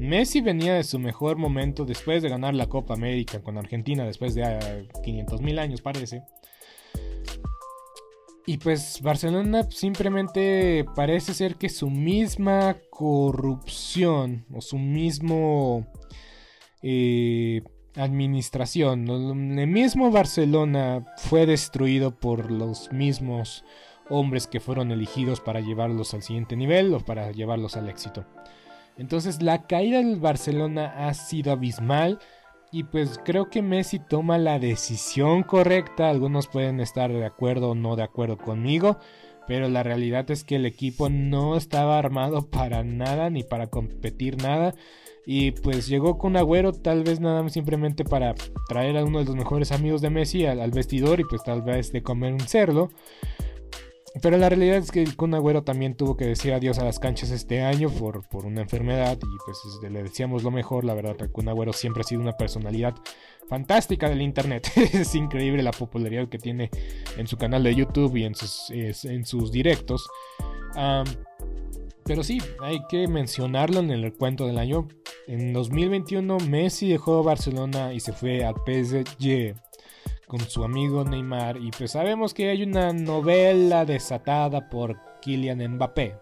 [0.00, 4.34] Messi venía de su mejor momento después de ganar la Copa América con Argentina, después
[4.34, 6.24] de 500 ah, años parece.
[8.44, 15.86] Y pues Barcelona simplemente parece ser que su misma corrupción o su mismo
[16.82, 17.62] eh,
[17.94, 23.64] administración, el mismo Barcelona fue destruido por los mismos
[24.10, 28.24] hombres que fueron elegidos para llevarlos al siguiente nivel o para llevarlos al éxito.
[28.96, 32.18] Entonces la caída del Barcelona ha sido abismal
[32.72, 36.08] y pues creo que Messi toma la decisión correcta.
[36.08, 38.96] Algunos pueden estar de acuerdo o no de acuerdo conmigo.
[39.46, 44.42] Pero la realidad es que el equipo no estaba armado para nada ni para competir
[44.42, 44.74] nada.
[45.26, 48.34] Y pues llegó con Agüero tal vez nada más simplemente para
[48.68, 51.60] traer a uno de los mejores amigos de Messi al, al vestidor y pues tal
[51.60, 52.88] vez de comer un cerdo.
[54.20, 55.32] Pero la realidad es que el Kun
[55.64, 59.36] también tuvo que decir adiós a las canchas este año por, por una enfermedad y
[59.44, 60.84] pues este, le decíamos lo mejor.
[60.84, 62.94] La verdad, el Kun Agüero siempre ha sido una personalidad
[63.48, 64.70] fantástica del internet.
[64.76, 66.70] es increíble la popularidad que tiene
[67.16, 70.06] en su canal de YouTube y en sus, en sus directos.
[72.04, 74.88] pero sí, hay que mencionarlo en el cuento del año.
[75.26, 79.54] En 2021 Messi dejó Barcelona y se fue al PSG
[80.26, 86.16] con su amigo Neymar y pues sabemos que hay una novela desatada por Kylian Mbappé.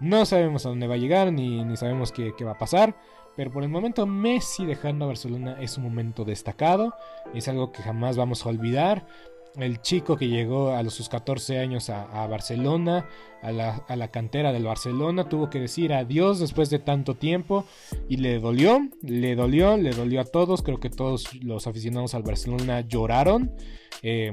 [0.00, 2.96] No sabemos a dónde va a llegar ni, ni sabemos qué, qué, va a pasar,
[3.36, 6.94] pero por el momento Messi dejando a Barcelona es un momento destacado,
[7.34, 9.06] es algo que jamás vamos a olvidar
[9.56, 13.06] el chico que llegó a los sus 14 años a, Barcelona,
[13.42, 17.64] a la, cantera del Barcelona, tuvo que decir adiós después de tanto tiempo
[18.08, 22.22] y le dolió, le dolió, le dolió a todos, creo que todos los aficionados al
[22.22, 23.52] Barcelona lloraron,
[24.02, 24.32] eh,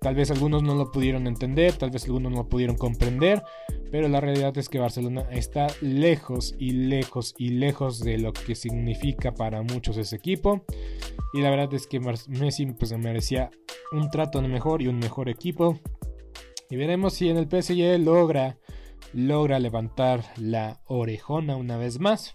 [0.00, 3.42] tal vez algunos no lo pudieron entender, tal vez algunos no lo pudieron comprender,
[3.90, 8.54] pero la realidad es que Barcelona está lejos y lejos y lejos de lo que
[8.54, 10.64] significa para muchos ese equipo.
[11.32, 13.50] Y la verdad es que Messi pues merecía
[13.92, 15.78] un trato mejor y un mejor equipo.
[16.70, 18.58] Y veremos si en el PSG logra,
[19.12, 22.34] logra levantar la orejona una vez más.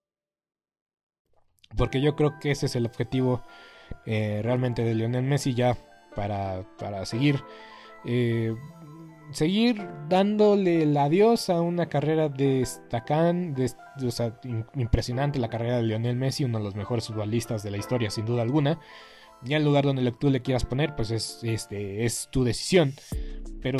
[1.77, 3.43] Porque yo creo que ese es el objetivo
[4.05, 5.77] eh, realmente de Lionel Messi ya
[6.15, 6.65] para,
[7.05, 7.43] seguir.
[8.05, 8.55] Eh,
[9.31, 13.67] seguir dándole el adiós a una carrera destacante,
[14.75, 18.25] impresionante la carrera de Lionel Messi, uno de los mejores futbolistas de la historia sin
[18.25, 18.79] duda alguna.
[19.43, 22.93] Ya el lugar donde tú le quieras poner, pues es, este, es tu decisión.
[23.61, 23.79] Pero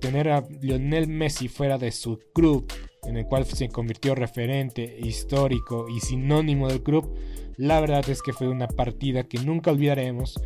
[0.00, 2.66] tener a Lionel Messi fuera de su club
[3.06, 7.14] en el cual se convirtió referente histórico y sinónimo del club,
[7.56, 10.40] la verdad es que fue una partida que nunca olvidaremos.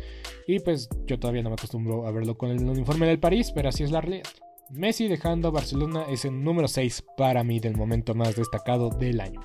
[0.47, 3.69] Y pues yo todavía no me acostumbro a verlo con el uniforme del París, pero
[3.69, 4.29] así es la realidad.
[4.69, 9.21] Messi dejando a Barcelona es el número 6 para mí del momento más destacado del
[9.21, 9.41] año.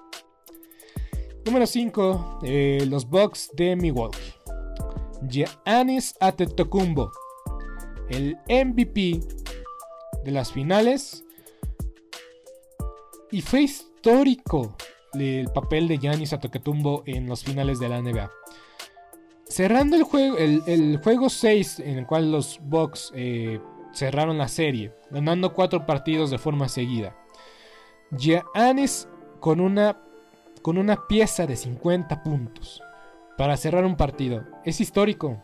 [1.44, 4.18] Número 5, eh, los Bucks de Milwaukee.
[5.28, 7.12] Giannis Antetokounmpo,
[8.10, 9.20] el MVP
[10.24, 11.24] de las finales
[13.32, 14.76] y fue histórico
[15.14, 18.30] el papel de Giannis Antetokounmpo en los finales de la NBA.
[19.48, 23.60] Cerrando el juego, el, juego 6 en el cual los Bucks eh,
[23.92, 27.16] cerraron la serie, ganando 4 partidos de forma seguida.
[28.10, 29.08] Giannis
[29.40, 29.98] con una,
[30.60, 32.82] con una pieza de 50 puntos
[33.36, 34.44] para cerrar un partido.
[34.64, 35.42] Es histórico.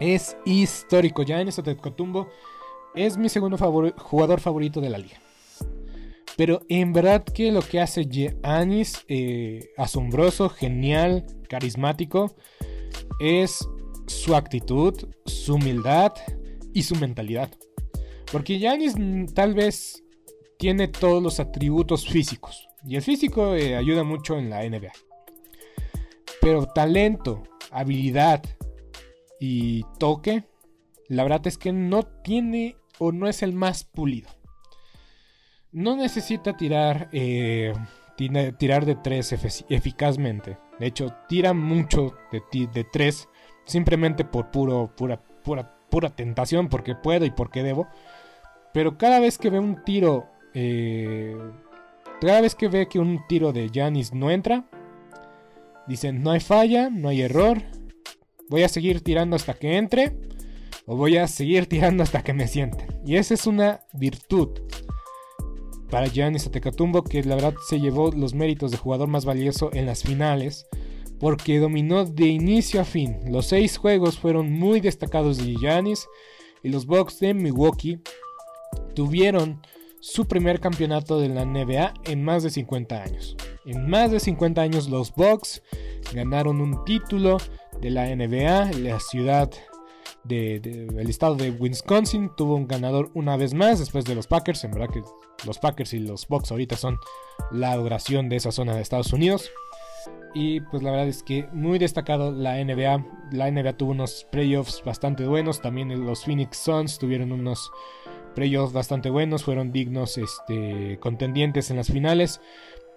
[0.00, 1.22] Es histórico.
[1.24, 2.28] Giannis Antetokounmpo
[2.94, 3.58] es mi segundo
[3.98, 5.18] jugador favorito de la liga.
[6.40, 12.34] Pero en verdad que lo que hace Giannis, eh, asombroso, genial, carismático,
[13.20, 13.68] es
[14.06, 14.94] su actitud,
[15.26, 16.14] su humildad
[16.72, 17.50] y su mentalidad.
[18.32, 20.02] Porque Giannis mm, tal vez
[20.58, 22.70] tiene todos los atributos físicos.
[22.86, 24.92] Y el físico eh, ayuda mucho en la NBA.
[26.40, 28.42] Pero talento, habilidad
[29.38, 30.44] y toque,
[31.06, 34.39] la verdad es que no tiene o no es el más pulido
[35.72, 37.72] no necesita tirar, eh,
[38.16, 39.32] tirar de tres
[39.68, 40.58] eficazmente.
[40.78, 43.28] De hecho, tira mucho de, de tres
[43.64, 47.88] simplemente por puro, pura, pura, pura tentación, porque puedo y porque debo.
[48.72, 51.36] Pero cada vez que ve un tiro, eh,
[52.20, 54.64] cada vez que ve que un tiro de Janis no entra,
[55.86, 57.62] dicen no hay falla, no hay error,
[58.48, 60.16] voy a seguir tirando hasta que entre,
[60.86, 62.88] o voy a seguir tirando hasta que me sienten.
[63.04, 64.50] Y esa es una virtud
[65.90, 69.86] para Giannis Antetokounmpo que la verdad se llevó los méritos de jugador más valioso en
[69.86, 70.66] las finales
[71.18, 73.18] porque dominó de inicio a fin.
[73.28, 76.08] Los seis juegos fueron muy destacados de Giannis
[76.62, 78.00] y los Bucks de Milwaukee
[78.94, 79.60] tuvieron
[80.00, 83.36] su primer campeonato de la NBA en más de 50 años.
[83.66, 85.62] En más de 50 años los Bucks
[86.14, 87.36] ganaron un título
[87.80, 89.50] de la NBA, la ciudad
[90.24, 94.64] del estado de Wisconsin tuvo un ganador una vez más después de los Packers.
[94.64, 95.02] En verdad que
[95.46, 96.98] los Packers y los Bucks ahorita son
[97.50, 99.50] la adoración de esa zona de Estados Unidos.
[100.32, 103.04] Y pues la verdad es que muy destacado la NBA.
[103.32, 105.60] La NBA tuvo unos playoffs bastante buenos.
[105.60, 107.72] También los Phoenix Suns tuvieron unos
[108.34, 109.44] playoffs bastante buenos.
[109.44, 112.40] Fueron dignos este, contendientes en las finales.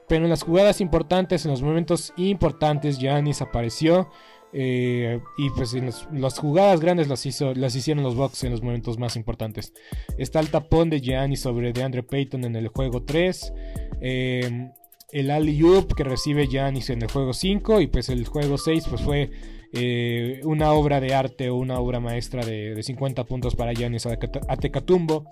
[0.08, 4.10] Pero en las jugadas importantes, en los momentos importantes, Giannis apareció.
[4.56, 5.76] Eh, y pues
[6.12, 9.74] las jugadas grandes las, hizo, las hicieron los Bucks en los momentos más importantes.
[10.18, 13.54] Está el tapón de Gianni sobre DeAndre Payton en el juego 3.
[14.02, 14.72] Eh,
[15.12, 17.82] el alley-oop que recibe Giannis en el juego 5.
[17.82, 19.32] Y pues el juego 6 pues fue
[19.74, 25.26] eh, una obra de arte o una obra maestra de, 50 puntos para Giannis Atecatumbo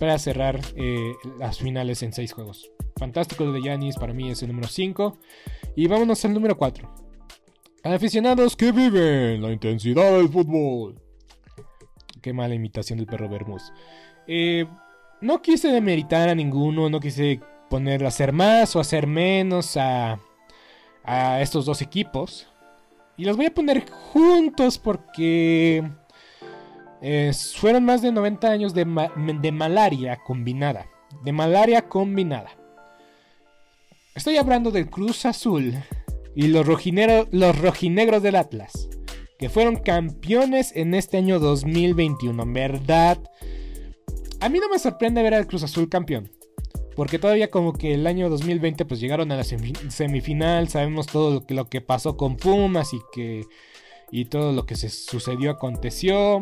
[0.00, 0.60] para cerrar
[1.38, 2.70] las finales en 6 juegos.
[2.96, 5.18] Fantástico de Giannis, para mí es el número 5.
[5.76, 7.03] Y vámonos al número 4.
[7.84, 10.98] Aficionados que viven la intensidad del fútbol.
[12.22, 13.72] Qué mala imitación del perro Bermúdez.
[14.26, 14.64] Eh,
[15.20, 20.18] no quise demeritar a ninguno, no quise poner a hacer más o hacer menos a,
[21.04, 22.48] a estos dos equipos.
[23.18, 25.84] Y los voy a poner juntos porque
[27.02, 28.86] eh, fueron más de 90 años de,
[29.42, 30.86] de malaria combinada.
[31.22, 32.50] De malaria combinada.
[34.14, 35.74] Estoy hablando del Cruz Azul
[36.34, 36.66] y los,
[37.30, 38.88] los rojinegros del Atlas,
[39.38, 42.42] que fueron campeones en este año 2021.
[42.42, 43.18] En verdad,
[44.40, 46.30] a mí no me sorprende ver al Cruz Azul campeón.
[46.96, 51.46] Porque todavía como que el año 2020 pues llegaron a la semifinal, sabemos todo lo
[51.46, 53.42] que, lo que pasó con Pumas y que
[54.12, 56.38] y todo lo que se sucedió aconteció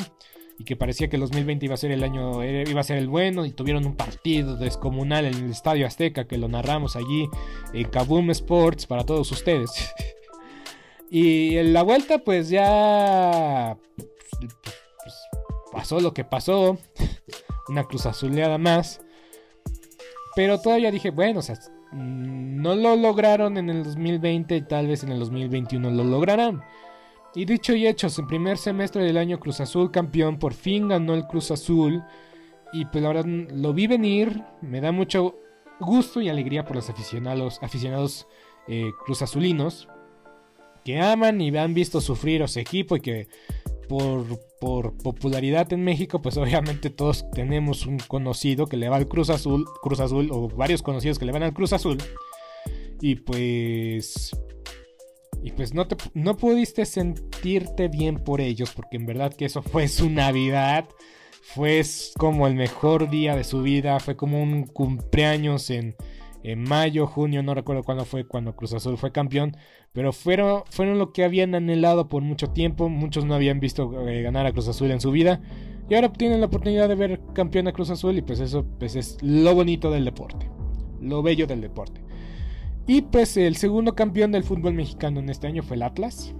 [0.62, 3.08] y que parecía que el 2020 iba a ser el año iba a ser el
[3.08, 7.28] bueno y tuvieron un partido descomunal en el Estadio Azteca que lo narramos allí
[7.72, 9.92] en Kaboom Sports para todos ustedes.
[11.10, 15.14] y en la vuelta pues ya pues,
[15.72, 16.78] pasó lo que pasó,
[17.68, 19.00] una cruz azuleada más.
[20.36, 21.56] Pero todavía dije, bueno, o sea,
[21.92, 26.62] no lo lograron en el 2020 y tal vez en el 2021 lo lograrán.
[27.34, 31.14] Y dicho y hecho, en primer semestre del año Cruz Azul campeón, por fin ganó
[31.14, 32.02] el Cruz Azul.
[32.72, 35.38] Y pues la verdad lo vi venir, me da mucho
[35.80, 38.26] gusto y alegría por los aficionados, aficionados
[38.68, 39.88] eh, Cruz Azulinos
[40.84, 43.28] que aman y han visto sufrir a su equipo y que
[43.88, 44.24] por,
[44.60, 49.30] por, popularidad en México, pues obviamente todos tenemos un conocido que le va al Cruz
[49.30, 51.98] Azul, Cruz Azul, o varios conocidos que le van al Cruz Azul.
[53.00, 54.30] Y pues
[55.42, 59.62] y pues no, te, no pudiste sentirte bien por ellos, porque en verdad que eso
[59.62, 60.88] fue su Navidad.
[61.42, 61.82] Fue
[62.16, 65.96] como el mejor día de su vida, fue como un cumpleaños en,
[66.44, 69.56] en mayo, junio, no recuerdo cuándo fue cuando Cruz Azul fue campeón,
[69.92, 74.22] pero fueron, fueron lo que habían anhelado por mucho tiempo, muchos no habían visto eh,
[74.22, 75.40] ganar a Cruz Azul en su vida,
[75.88, 78.96] y ahora tienen la oportunidad de ver campeón a Cruz Azul y pues eso pues
[78.96, 80.48] es lo bonito del deporte,
[81.00, 82.00] lo bello del deporte.
[82.86, 86.34] Y pues el segundo campeón del fútbol mexicano en este año fue el Atlas.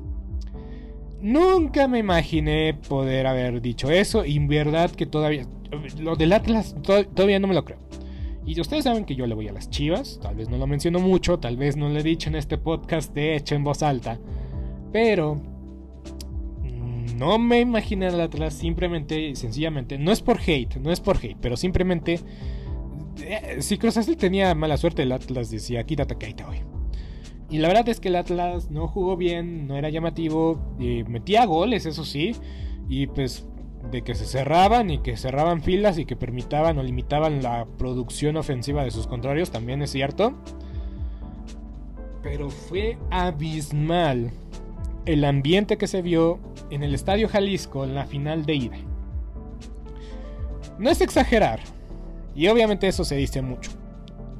[1.20, 4.24] Nunca me imaginé poder haber dicho eso.
[4.24, 5.46] Y en verdad que todavía...
[5.98, 7.78] Lo del Atlas todavía no me lo creo.
[8.44, 10.18] Y ustedes saben que yo le voy a las chivas.
[10.20, 11.38] Tal vez no lo menciono mucho.
[11.38, 14.18] Tal vez no lo he dicho en este podcast de hecho en voz alta.
[14.92, 15.40] Pero...
[17.16, 19.96] No me imaginé al Atlas simplemente, sencillamente.
[19.96, 21.36] No es por hate, no es por hate.
[21.40, 22.18] Pero simplemente
[23.60, 26.60] si Cruz Azul tenía mala suerte, el Atlas decía, quítate que ahí voy.
[27.50, 31.84] Y la verdad es que el Atlas no jugó bien, no era llamativo, metía goles,
[31.84, 32.34] eso sí,
[32.88, 33.46] y pues
[33.90, 38.36] de que se cerraban y que cerraban filas y que permitaban o limitaban la producción
[38.36, 40.34] ofensiva de sus contrarios, también es cierto.
[42.22, 44.30] Pero fue abismal
[45.04, 46.38] el ambiente que se vio
[46.70, 48.76] en el Estadio Jalisco en la final de ida.
[50.78, 51.60] No es exagerar,
[52.34, 53.70] y obviamente eso se dice mucho.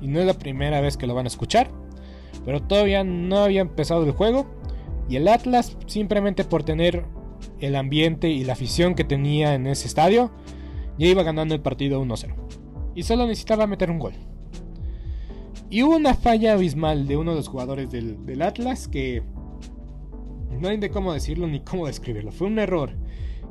[0.01, 1.71] Y no es la primera vez que lo van a escuchar.
[2.45, 4.47] Pero todavía no había empezado el juego.
[5.09, 7.05] Y el Atlas, simplemente por tener
[7.61, 10.33] el ambiente y la afición que tenía en ese estadio,
[10.99, 12.35] ya iba ganando el partido 1-0.
[12.95, 14.15] Y solo necesitaba meter un gol.
[15.71, 19.23] Y hubo una falla abismal de uno de los jugadores del, Atlas que
[20.61, 22.31] no hay de cómo decirlo ni cómo describirlo.
[22.31, 22.91] Fue un error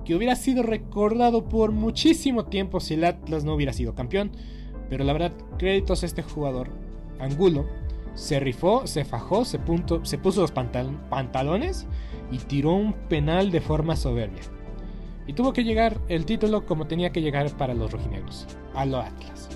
[0.04, 4.32] que hubiera sido recordado por muchísimo tiempo si el Atlas no hubiera sido campeón.
[4.90, 6.70] Pero la verdad, créditos a este jugador,
[7.20, 7.66] Angulo,
[8.14, 9.60] se rifó, se fajó, se,
[10.04, 11.88] se puso los pantalones
[12.32, 14.42] y tiró un penal de forma soberbia.
[15.28, 19.06] Y tuvo que llegar el título como tenía que llegar para los rojinegros, a los
[19.06, 19.50] Atlas.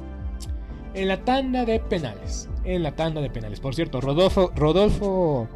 [0.94, 3.60] En la tanda de penales, en la tanda de penales.
[3.60, 5.50] Por cierto, Rodolfo, Rodolfo,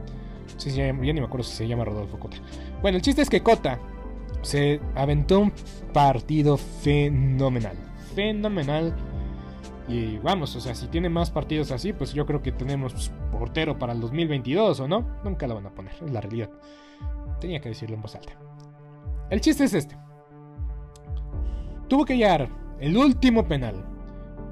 [0.58, 2.38] sí, ya ni me acuerdo si se llama Rodolfo Cota.
[2.82, 3.80] Bueno, el chiste es que Cota
[4.42, 5.54] se aventó un
[5.94, 7.78] partido fenomenal.
[8.16, 8.96] Fenomenal.
[9.88, 13.80] Y vamos, o sea, si tiene más partidos así, pues yo creo que tenemos portero
[13.80, 15.06] para el 2022, ¿o no?
[15.24, 16.50] Nunca lo van a poner, es la realidad.
[17.40, 18.34] Tenía que decirlo en voz alta.
[19.30, 19.98] El chiste es este.
[21.88, 23.84] Tuvo que hallar el último penal.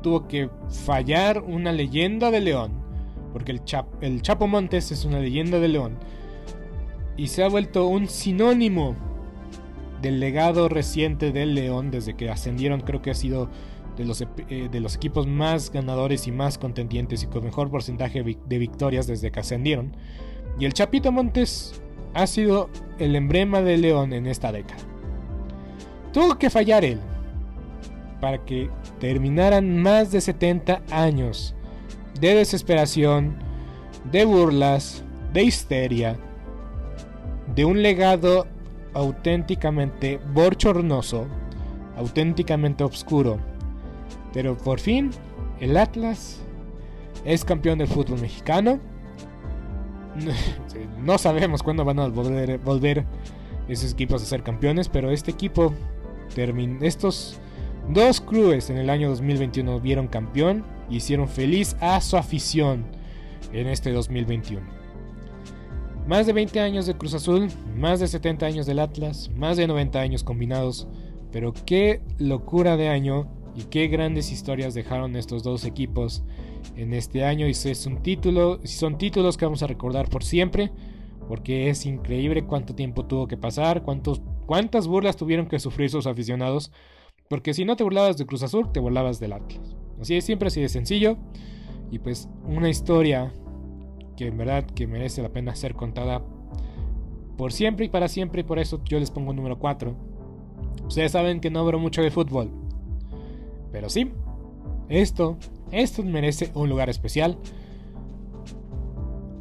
[0.01, 2.71] Tuvo que fallar una leyenda de León.
[3.33, 3.61] Porque el,
[4.01, 5.97] el Chapo Montes es una leyenda de León.
[7.15, 8.95] Y se ha vuelto un sinónimo
[10.01, 13.49] del legado reciente del León desde que ascendieron creo que ha sido
[13.97, 18.23] de los, eh, de los equipos más ganadores y más contendientes y con mejor porcentaje
[18.23, 19.95] de victorias desde que ascendieron.
[20.59, 21.81] Y el Chapito Montes
[22.13, 22.69] ha sido
[22.99, 24.81] el emblema del León en esta década.
[26.13, 26.99] Tuvo que fallar él
[28.21, 28.69] para que
[28.99, 31.55] terminaran más de 70 años
[32.19, 33.37] de desesperación,
[34.11, 36.17] de burlas, de histeria,
[37.55, 38.47] de un legado
[38.93, 41.27] auténticamente borchornoso,
[41.97, 43.37] auténticamente oscuro.
[44.33, 45.11] Pero por fin,
[45.59, 46.39] el Atlas
[47.25, 48.79] es campeón del fútbol mexicano.
[51.03, 53.05] no sabemos cuándo van a volver, volver
[53.67, 55.73] esos equipos a ser campeones, pero este equipo,
[56.81, 57.39] estos
[57.89, 62.85] dos clubes en el año 2021 vieron campeón y hicieron feliz a su afición
[63.51, 64.76] en este 2021.
[66.07, 69.67] Más de 20 años de Cruz Azul, más de 70 años del Atlas, más de
[69.67, 70.87] 90 años combinados,
[71.33, 73.27] pero qué locura de año
[73.57, 76.23] y qué grandes historias dejaron estos dos equipos
[76.77, 77.45] en este año.
[77.45, 80.71] Y es un título, son títulos que vamos a recordar por siempre,
[81.27, 86.07] porque es increíble cuánto tiempo tuvo que pasar, cuántos, cuántas burlas tuvieron que sufrir sus
[86.07, 86.71] aficionados,
[87.27, 89.75] porque si no te burlabas de Cruz Azul, te burlabas del Atlas.
[89.99, 91.17] Así es, siempre así de sencillo.
[91.91, 93.33] Y pues una historia
[94.17, 96.21] que en verdad que merece la pena ser contada
[97.37, 99.95] por siempre y para siempre y por eso yo les pongo número 4.
[100.87, 102.49] Ustedes saben que no hablo mucho de fútbol,
[103.71, 104.11] pero sí,
[104.89, 105.37] esto,
[105.71, 107.37] esto merece un lugar especial.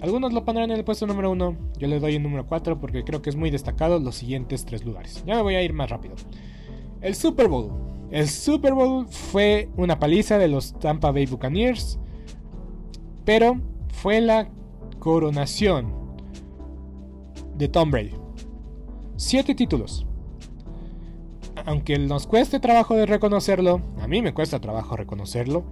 [0.00, 3.02] Algunos lo pondrán en el puesto número 1, yo le doy el número 4 porque
[3.02, 5.24] creo que es muy destacado los siguientes tres lugares.
[5.26, 6.14] Ya me voy a ir más rápido.
[7.00, 7.72] El Super Bowl.
[8.10, 11.98] El Super Bowl fue una paliza de los Tampa Bay Buccaneers,
[13.24, 14.48] pero fue la
[15.06, 15.86] coronación
[17.54, 18.10] de Tom Brady.
[19.14, 20.04] Siete títulos
[21.64, 25.64] aunque nos cueste trabajo de reconocerlo, a mí me cuesta trabajo reconocerlo,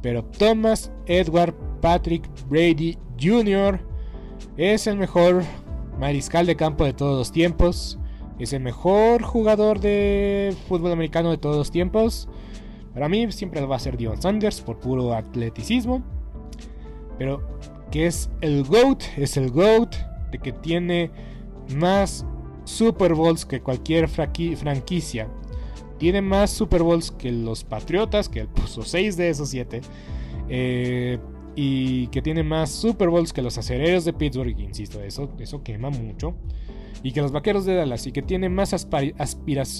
[0.00, 3.78] pero Thomas Edward Patrick Brady Jr.
[4.56, 5.42] es el mejor
[5.98, 7.98] mariscal de campo de todos los tiempos,
[8.38, 12.26] es el mejor jugador de fútbol americano de todos los tiempos.
[12.94, 16.02] Para mí siempre va a ser Dion Sanders por puro atleticismo,
[17.18, 17.42] pero
[17.90, 19.94] que es el GOAT, es el GOAT
[20.30, 21.10] de que tiene
[21.76, 22.24] más
[22.64, 25.28] Super Bowls que cualquier franquicia.
[25.98, 29.80] Tiene más Super Bowls que los Patriotas, que puso 6 de esos 7.
[30.48, 31.18] Eh,
[31.56, 34.58] y que tiene más Super Bowls que los acereros de Pittsburgh.
[34.60, 36.36] Insisto, eso, eso quema mucho.
[37.02, 38.06] Y que los vaqueros de Dallas.
[38.06, 38.74] Y que tiene más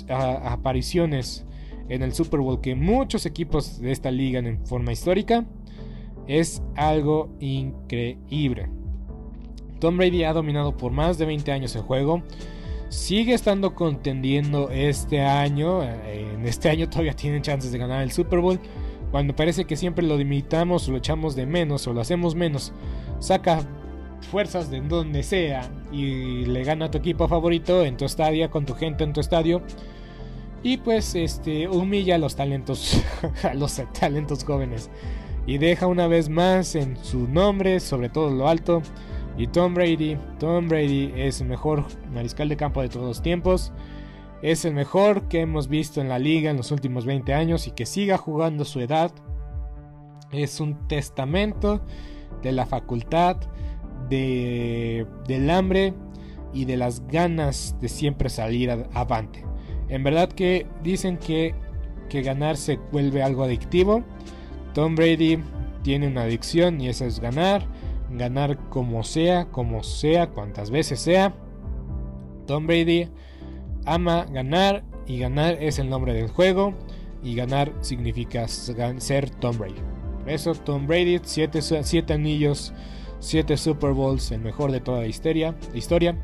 [0.08, 1.44] apariciones
[1.88, 5.46] en el Super Bowl que muchos equipos de esta liga en forma histórica.
[6.28, 8.70] Es algo increíble.
[9.80, 12.22] Tom Brady ha dominado por más de 20 años el juego
[12.88, 15.82] sigue estando contendiendo este año.
[15.82, 18.58] En este año todavía tienen chances de ganar el Super Bowl.
[19.10, 22.72] Cuando parece que siempre lo limitamos o lo echamos de menos o lo hacemos menos,
[23.20, 23.60] saca
[24.30, 28.66] fuerzas de donde sea y le gana a tu equipo favorito en tu estadio, con
[28.66, 29.62] tu gente en tu estadio.
[30.62, 33.02] Y pues este humilla a los talentos,
[33.42, 34.90] a los talentos jóvenes.
[35.48, 38.82] Y deja una vez más en su nombre, sobre todo lo alto,
[39.38, 43.72] y Tom Brady, Tom Brady es el mejor mariscal de campo de todos los tiempos.
[44.42, 47.70] Es el mejor que hemos visto en la liga en los últimos 20 años y
[47.70, 49.10] que siga jugando su edad.
[50.32, 51.80] Es un testamento
[52.42, 53.38] de la facultad,
[54.10, 55.94] de, del hambre
[56.52, 59.46] y de las ganas de siempre salir avante.
[59.88, 61.54] En verdad que dicen que,
[62.10, 64.04] que ganar se vuelve algo adictivo.
[64.78, 65.40] Tom Brady
[65.82, 67.66] tiene una adicción y esa es ganar
[68.12, 71.34] ganar como sea, como sea, cuantas veces sea.
[72.46, 73.08] Tom Brady
[73.86, 76.74] ama ganar y ganar es el nombre del juego
[77.24, 79.80] y ganar significa ser Tom Brady.
[80.28, 82.72] Eso Tom Brady, 7 siete, anillos,
[83.18, 86.16] 7 Super Bowls, el mejor de toda la historia, historia.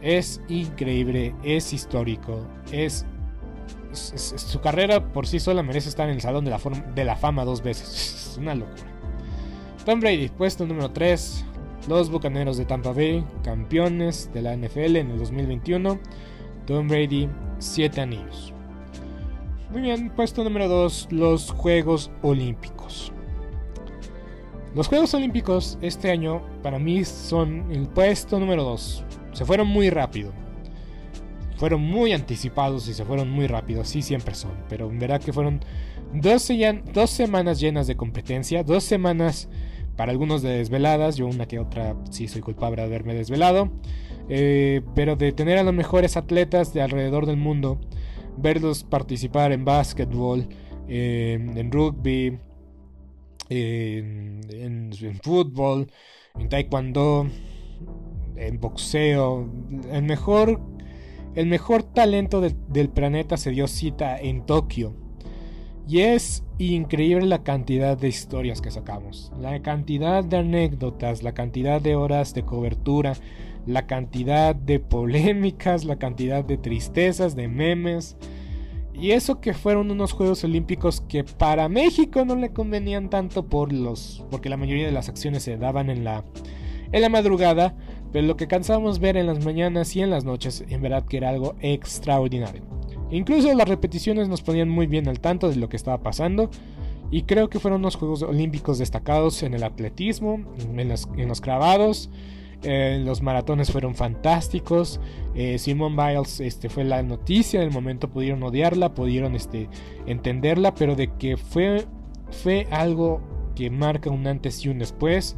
[0.00, 2.40] Es increíble, es histórico,
[2.72, 3.04] es,
[3.96, 8.22] su carrera por sí sola merece estar en el salón de la, fama dos veces.
[8.36, 8.84] Es una locura.
[9.86, 11.44] Tom Brady, puesto número 3.
[11.88, 15.98] Los Bucaneros de Tampa Bay, campeones de la NFL en el 2021.
[16.66, 17.28] Tom Brady,
[17.58, 18.52] 7 anillos.
[19.70, 21.08] Muy bien, puesto número 2.
[21.12, 23.12] Los Juegos Olímpicos.
[24.74, 29.04] Los Juegos Olímpicos este año para mí son el puesto número 2.
[29.32, 30.32] Se fueron muy rápido.
[31.56, 34.52] Fueron muy anticipados y se fueron muy rápido, así siempre son.
[34.68, 35.60] Pero en verdad que fueron
[36.12, 36.50] dos,
[36.92, 39.48] dos semanas llenas de competencia, dos semanas
[39.96, 43.70] para algunos de desveladas, yo una que otra sí soy culpable de haberme desvelado,
[44.28, 47.80] eh, pero de tener a los mejores atletas de alrededor del mundo,
[48.36, 50.48] verlos participar en básquetbol,
[50.88, 52.38] en rugby,
[53.48, 55.90] en, fútbol,
[56.38, 57.28] en taekwondo,
[58.36, 59.48] en boxeo,
[59.90, 60.60] el mejor,
[61.36, 64.94] el mejor talento del planeta se dio cita en Tokio
[65.86, 71.80] y es increíble la cantidad de historias que sacamos, la cantidad de anécdotas, la cantidad
[71.80, 73.12] de horas de cobertura,
[73.66, 78.16] la cantidad de polémicas, la cantidad de tristezas, de memes.
[78.94, 83.72] Y eso que fueron unos Juegos Olímpicos que para México no le convenían tanto por
[83.72, 86.24] los porque la mayoría de las acciones se daban en la
[86.92, 87.74] en la madrugada,
[88.16, 91.18] pero lo que cansábamos ver en las mañanas y en las noches, en verdad que
[91.18, 92.62] era algo extraordinario.
[93.10, 96.48] Incluso las repeticiones nos ponían muy bien al tanto de lo que estaba pasando.
[97.10, 100.40] Y creo que fueron unos Juegos Olímpicos destacados en el atletismo,
[100.74, 102.08] en los, en los clavados,
[102.62, 104.98] eh, los maratones fueron fantásticos.
[105.34, 108.08] Eh, Simone Biles este, fue la noticia del momento.
[108.08, 109.68] Pudieron odiarla, pudieron este,
[110.06, 111.84] entenderla, pero de que fue,
[112.30, 113.20] fue algo
[113.54, 115.36] que marca un antes y un después.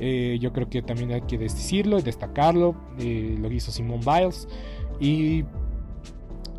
[0.00, 2.74] Eh, yo creo que también hay que decirlo y destacarlo.
[2.98, 4.48] lo hizo Simone Biles.
[5.00, 5.44] Y,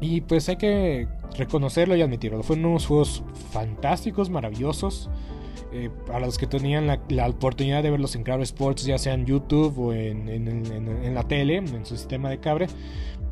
[0.02, 1.08] y pues hay que
[1.38, 2.42] reconocerlo y admitirlo.
[2.44, 5.10] Fueron unos juegos fantásticos, maravillosos.
[5.74, 9.26] Eh, a los que tenían la, oportunidad de verlos en Claro Sports, ya sea en
[9.26, 12.68] YouTube o en, la tele, en su sistema de cable,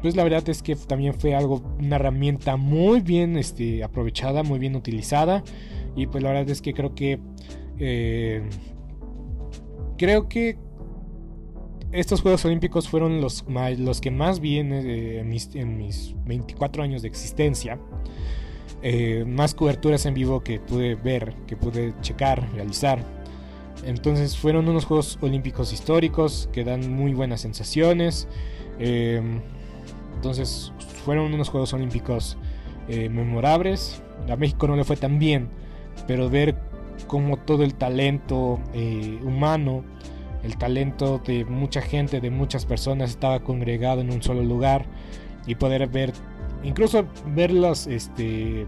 [0.01, 4.59] pues la verdad es que también fue algo, una herramienta muy bien este, aprovechada, muy
[4.59, 5.43] bien utilizada.
[5.95, 7.19] Y pues la verdad es que creo que.
[7.79, 8.43] Eh,
[9.97, 10.57] creo que
[11.91, 13.45] estos Juegos Olímpicos fueron los,
[13.77, 17.79] los que más vi eh, en, mis, en mis 24 años de existencia.
[18.81, 22.99] Eh, más coberturas en vivo que pude ver, que pude checar, realizar.
[23.83, 28.27] Entonces fueron unos Juegos Olímpicos históricos que dan muy buenas sensaciones.
[28.79, 29.21] Eh,
[30.15, 30.71] entonces
[31.03, 32.37] fueron unos Juegos Olímpicos
[32.87, 34.01] eh, memorables.
[34.29, 35.49] A México no le fue tan bien,
[36.07, 36.55] pero ver
[37.07, 38.59] cómo todo el talento
[39.23, 39.83] humano,
[40.43, 44.85] el talento de mucha gente, de muchas personas estaba congregado en un solo lugar
[45.47, 46.13] y poder ver
[46.63, 48.67] incluso ver las, este,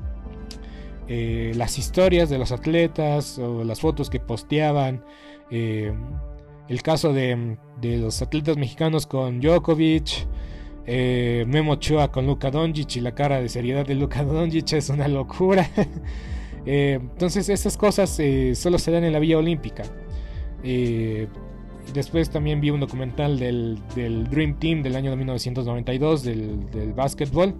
[1.07, 5.03] eh, las historias de los atletas o las fotos que posteaban.
[5.51, 5.93] Eh,
[6.67, 10.27] el caso de, los atletas mexicanos con Djokovic.
[10.89, 14.89] Eh, Memo Ochoa con Luka Doncic y la cara de seriedad de Luka Doncic es
[14.89, 15.69] una locura.
[16.67, 18.19] entonces estas cosas
[18.53, 19.83] solo se dan en la Vía Olímpica.
[21.93, 27.55] después también vi un documental del, Dream Team del año de 1992 del, del básquetbol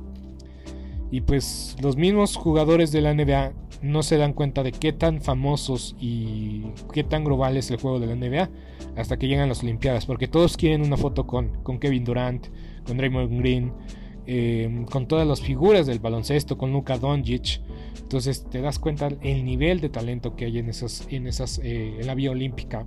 [1.09, 5.21] y pues los mismos jugadores de la NBA no se dan cuenta de qué tan
[5.21, 8.49] famosos y qué tan global es el juego de la NBA
[8.95, 10.05] hasta que llegan las Olimpiadas.
[10.05, 12.47] Porque todos quieren una foto con, con Kevin Durant,
[12.85, 13.71] con Draymond Green,
[14.27, 17.61] em, con todas las figuras del baloncesto, con Luka Doncic.
[17.99, 21.97] Entonces te das cuenta el nivel de talento que hay en, esas, en, esas, eh,
[21.99, 22.85] en la vía olímpica.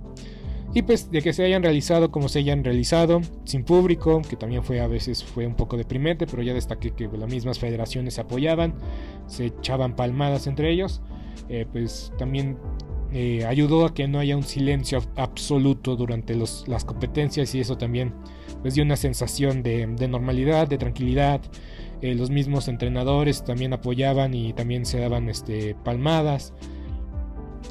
[0.73, 4.63] Y pues de que se hayan realizado como se hayan realizado, sin público, que también
[4.63, 8.21] fue a veces fue un poco deprimente, pero ya destaqué que las mismas federaciones se
[8.21, 8.73] apoyaban,
[9.27, 11.01] se echaban palmadas entre ellos,
[11.49, 12.57] eh, pues también
[13.13, 18.13] eh, ayudó a que no haya un silencio absoluto durante las competencias y eso también
[18.61, 21.41] pues dio una sensación de, normalidad, de tranquilidad.
[22.01, 26.53] Eh, los mismos entrenadores también apoyaban y también se daban este, palmadas.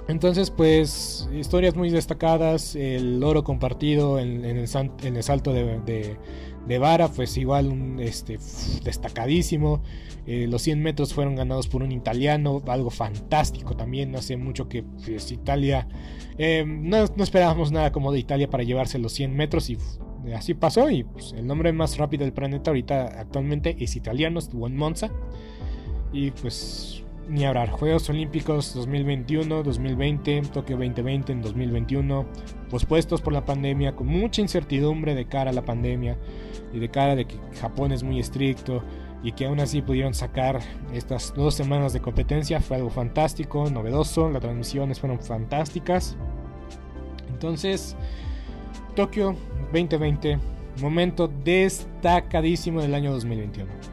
[0.09, 2.75] Entonces, pues, historias muy destacadas.
[2.75, 8.39] El oro compartido en, el, salto de, vara, pues igual un, este,
[8.83, 9.83] destacadísimo.
[10.27, 14.15] Eh, los 100 metros fueron ganados por un italiano, algo fantástico también.
[14.17, 15.89] Hace mucho que pues, Italia,
[16.39, 19.79] eh, no, esperábamos nada como de Italia para llevarse los 100 metros y
[20.35, 20.91] así pasó.
[20.91, 25.11] Y pues, el nombre más rápido del planeta ahorita actualmente es italiano, estuvo en Monza.
[26.13, 27.71] Y pues ni hablar.
[27.71, 32.27] Juegos Olímpicos 2021, 2020, Tokio 2020 en 2021,
[32.69, 36.19] pospuestos por la pandemia, con mucha incertidumbre de cara a la pandemia
[36.73, 38.83] y de cara de que Japón es muy estricto
[39.23, 40.61] y que aún así pudieron sacar
[40.93, 42.61] estas dos semanas de competencia.
[42.61, 46.17] Fue algo fantástico, novedoso, las transmisiones fueron fantásticas.
[47.29, 47.97] Entonces,
[48.97, 49.37] Tokio
[49.73, 50.39] 2020,
[50.83, 53.90] momento destacadísimo del año 2021.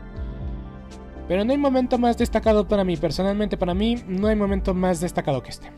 [1.27, 5.01] Pero no hay momento más destacado para mí, personalmente para mí no hay momento más
[5.01, 5.71] destacado que este.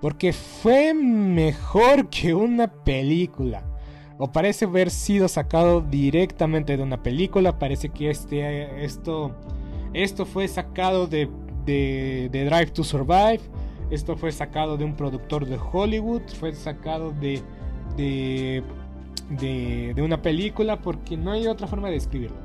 [0.00, 3.62] Porque fue mejor que una película.
[4.18, 7.58] O parece haber sido sacado directamente de una película.
[7.58, 9.32] Parece que este, esto,
[9.92, 11.28] esto fue sacado de,
[11.66, 13.40] Drive to Survive.
[13.90, 16.22] Esto fue sacado de un productor de Hollywood.
[16.38, 17.40] Fue sacado de,
[17.96, 18.64] de,
[19.30, 20.80] de, de una película.
[20.80, 22.36] Porque no hay otra forma de describirlo.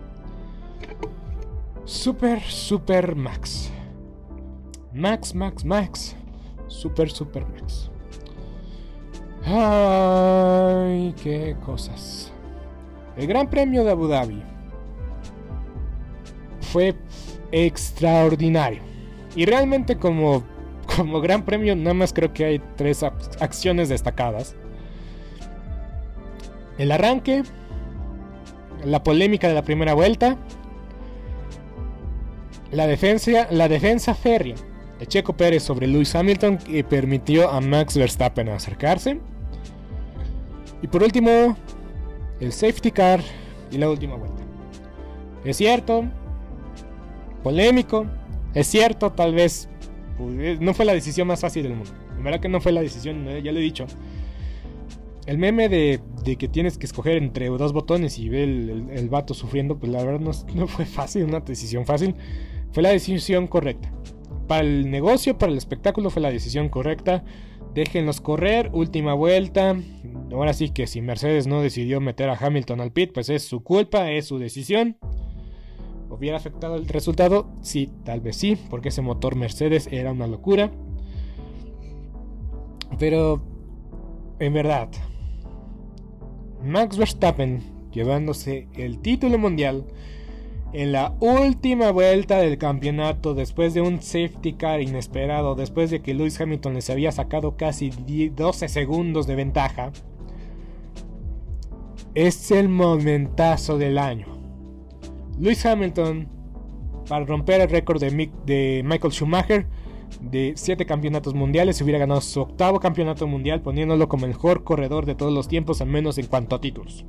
[1.88, 3.71] Super, Super Max.
[4.93, 6.15] Max, Max, Max.
[6.67, 7.89] Super, Super Max.
[9.45, 12.33] Ay, qué cosas.
[13.15, 14.43] El Gran Premio de Abu Dhabi
[16.59, 16.93] fue
[17.53, 18.81] extraordinario.
[19.33, 20.43] Y realmente como,
[20.93, 24.57] como Gran Premio nada más creo que hay tres acciones destacadas.
[26.77, 27.43] El arranque,
[28.83, 30.38] la polémica de la primera vuelta
[32.72, 34.55] la defensa, la defensa férrea
[34.99, 39.20] de Checo Pérez sobre Lewis Hamilton que permitió a Max Verstappen acercarse.
[40.82, 41.57] Y por último,
[42.39, 43.22] el safety car
[43.72, 44.43] y la última vuelta.
[45.43, 46.05] Es cierto,
[47.43, 48.05] polémico,
[48.53, 49.70] es cierto, tal vez
[50.18, 51.91] pues, no fue la decisión más fácil del mundo.
[52.18, 53.86] En verdad que no fue la decisión, ya lo he dicho.
[55.26, 55.99] El meme de,
[56.38, 60.20] que tienes que escoger entre dos botones y ve el, vato sufriendo, pues la verdad
[60.20, 62.15] no, no fue fácil, una decisión fácil.
[62.72, 63.91] Fue la decisión correcta.
[64.47, 67.24] Para el negocio, para el espectáculo fue la decisión correcta.
[67.74, 69.76] Déjenlos correr, última vuelta.
[70.32, 73.63] Ahora sí que si Mercedes no decidió meter a Hamilton al pit, pues es su
[73.63, 74.97] culpa, es su decisión.
[76.09, 77.51] ¿Hubiera afectado el resultado?
[77.61, 80.72] Sí, tal vez sí, porque ese motor Mercedes era una locura.
[82.97, 83.41] Pero,
[84.39, 84.89] en verdad,
[86.63, 87.61] Max Verstappen
[87.91, 89.86] llevándose el título mundial
[90.74, 96.13] en la última vuelta del campeonato después de un safety car inesperado, después de que
[96.13, 99.91] Lewis Hamilton les había sacado casi 12 segundos de ventaja,
[102.15, 104.26] es el momentazo del año.
[105.39, 106.28] Lewis Hamilton,
[107.07, 109.68] para romper el récord de, Michael Schumacher
[110.20, 115.05] de 7 campeonatos mundiales, hubiera ganado su octavo campeonato mundial, poniéndolo como el mejor corredor
[115.05, 117.05] de todos los tiempos, al menos en cuanto a títulos.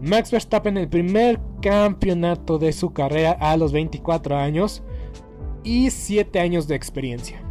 [0.00, 4.82] Max Verstappen el primer campeonato de su carrera a los 24 años
[5.64, 7.42] y 7 años de experiencia.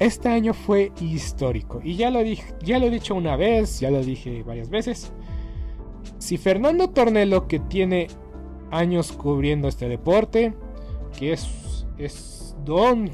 [0.00, 3.90] Este año fue histórico y ya lo, dije, ya lo he dicho una vez, ya
[3.90, 5.12] lo dije varias veces.
[6.18, 8.08] Si Fernando Tornelo, que tiene
[8.70, 10.54] años cubriendo este deporte,
[11.18, 13.10] que es, es don,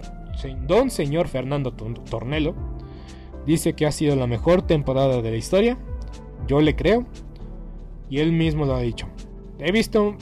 [0.66, 2.54] don señor Fernando Tornelo,
[3.46, 5.78] dice que ha sido la mejor temporada de la historia,
[6.46, 7.04] yo le creo.
[8.08, 9.08] Y él mismo lo ha dicho.
[9.58, 10.16] He visto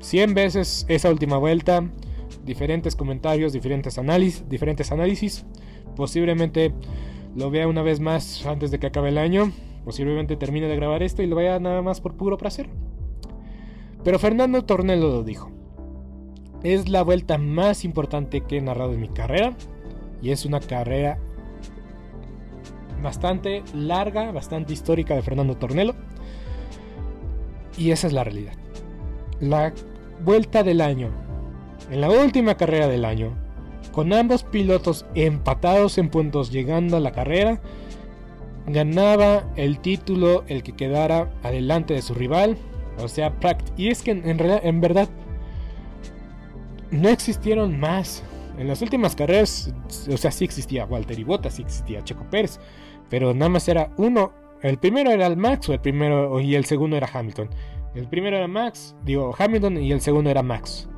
[0.00, 1.88] 100 veces esa última vuelta.
[2.44, 5.46] Diferentes comentarios, diferentes análisis, diferentes análisis.
[5.94, 6.72] Posiblemente
[7.36, 9.52] lo vea una vez más antes de que acabe el año.
[9.84, 12.68] Posiblemente termine de grabar esto y lo vea nada más por puro placer.
[14.02, 15.50] Pero Fernando Tornelo lo dijo.
[16.62, 19.54] Es la vuelta más importante que he narrado en mi carrera.
[20.22, 21.18] Y es una carrera
[23.02, 25.94] bastante larga, bastante histórica de Fernando Tornelo.
[27.76, 28.54] Y esa es la realidad.
[29.40, 29.72] La
[30.24, 31.10] vuelta del año,
[31.90, 33.32] en la última carrera del año,
[33.92, 37.60] con ambos pilotos empatados en puntos llegando a la carrera,
[38.66, 42.56] ganaba el título el que quedara adelante de su rival,
[42.98, 43.32] o sea,
[43.76, 45.08] Y es que en, en verdad
[46.90, 48.22] no existieron más.
[48.60, 49.72] En las últimas carreras,
[50.12, 52.60] o sea, sí existía Walter y Bottas, sí existía Checo Pérez,
[53.08, 54.34] pero nada más era uno.
[54.60, 57.48] El primero era el Max o el primero y el segundo era Hamilton.
[57.94, 60.90] El primero era Max, digo Hamilton y el segundo era Max.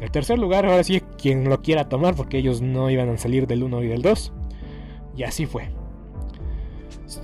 [0.00, 3.48] El tercer lugar, ahora sí, quien lo quiera tomar, porque ellos no iban a salir
[3.48, 4.32] del 1 y del 2.
[5.16, 5.68] Y así fue.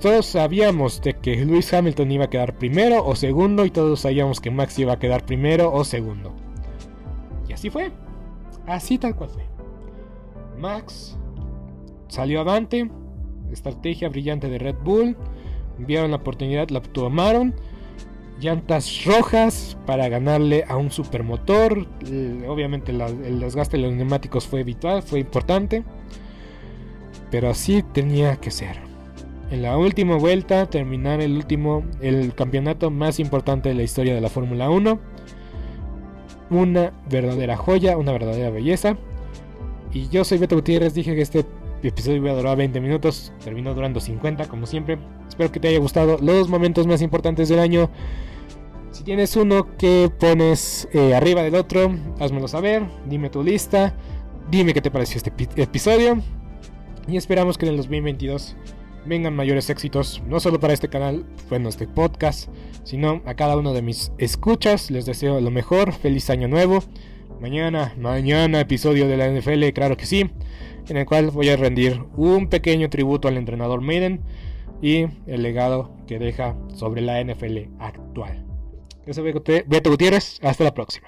[0.01, 4.41] Todos sabíamos de que Lewis Hamilton iba a quedar primero o segundo, y todos sabíamos
[4.41, 6.35] que Max iba a quedar primero o segundo.
[7.47, 7.89] Y así fue.
[8.65, 9.56] Así tal cual fue.
[10.57, 11.17] Max
[12.07, 12.89] salió adelante,
[13.51, 15.15] estrategia brillante de Red Bull.
[15.77, 17.53] Vieron la oportunidad, la tomaron.
[18.39, 21.87] Llantas rojas para ganarle a un supermotor.
[22.47, 25.83] Obviamente el desgaste de los neumáticos fue habitual, fue importante.
[27.31, 28.77] Pero así tenía que ser.
[29.49, 34.21] En la última vuelta, terminar el último, el campeonato más importante de la historia de
[34.21, 34.99] la Fórmula 1.
[36.49, 38.97] Una verdadera joya, una verdadera belleza.
[39.97, 41.43] Y yo soy Beto Gutiérrez, dije que este
[41.81, 44.99] episodio iba a durar 20 minutos, terminó durando 50 como siempre.
[45.27, 47.89] Espero que te haya gustado los momentos más importantes del año.
[48.91, 53.95] Si tienes uno que pones eh, arriba del otro, házmelo saber, dime tu lista,
[54.51, 56.21] dime qué te pareció este episodio.
[57.07, 58.55] Y esperamos que en el 2022
[59.07, 62.49] vengan mayores éxitos, no solo para este canal, bueno, este podcast,
[62.83, 64.91] sino a cada uno de mis escuchas.
[64.91, 66.83] Les deseo lo mejor, feliz año nuevo.
[67.39, 70.29] Mañana, mañana episodio de la NFL, claro que sí
[70.89, 74.21] en el cual voy a rendir un pequeño tributo al entrenador Maiden
[74.81, 78.45] y el legado que deja sobre la NFL actual.
[79.05, 81.07] Yo soy Beto Gutiérrez, hasta la próxima.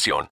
[0.07, 0.29] información.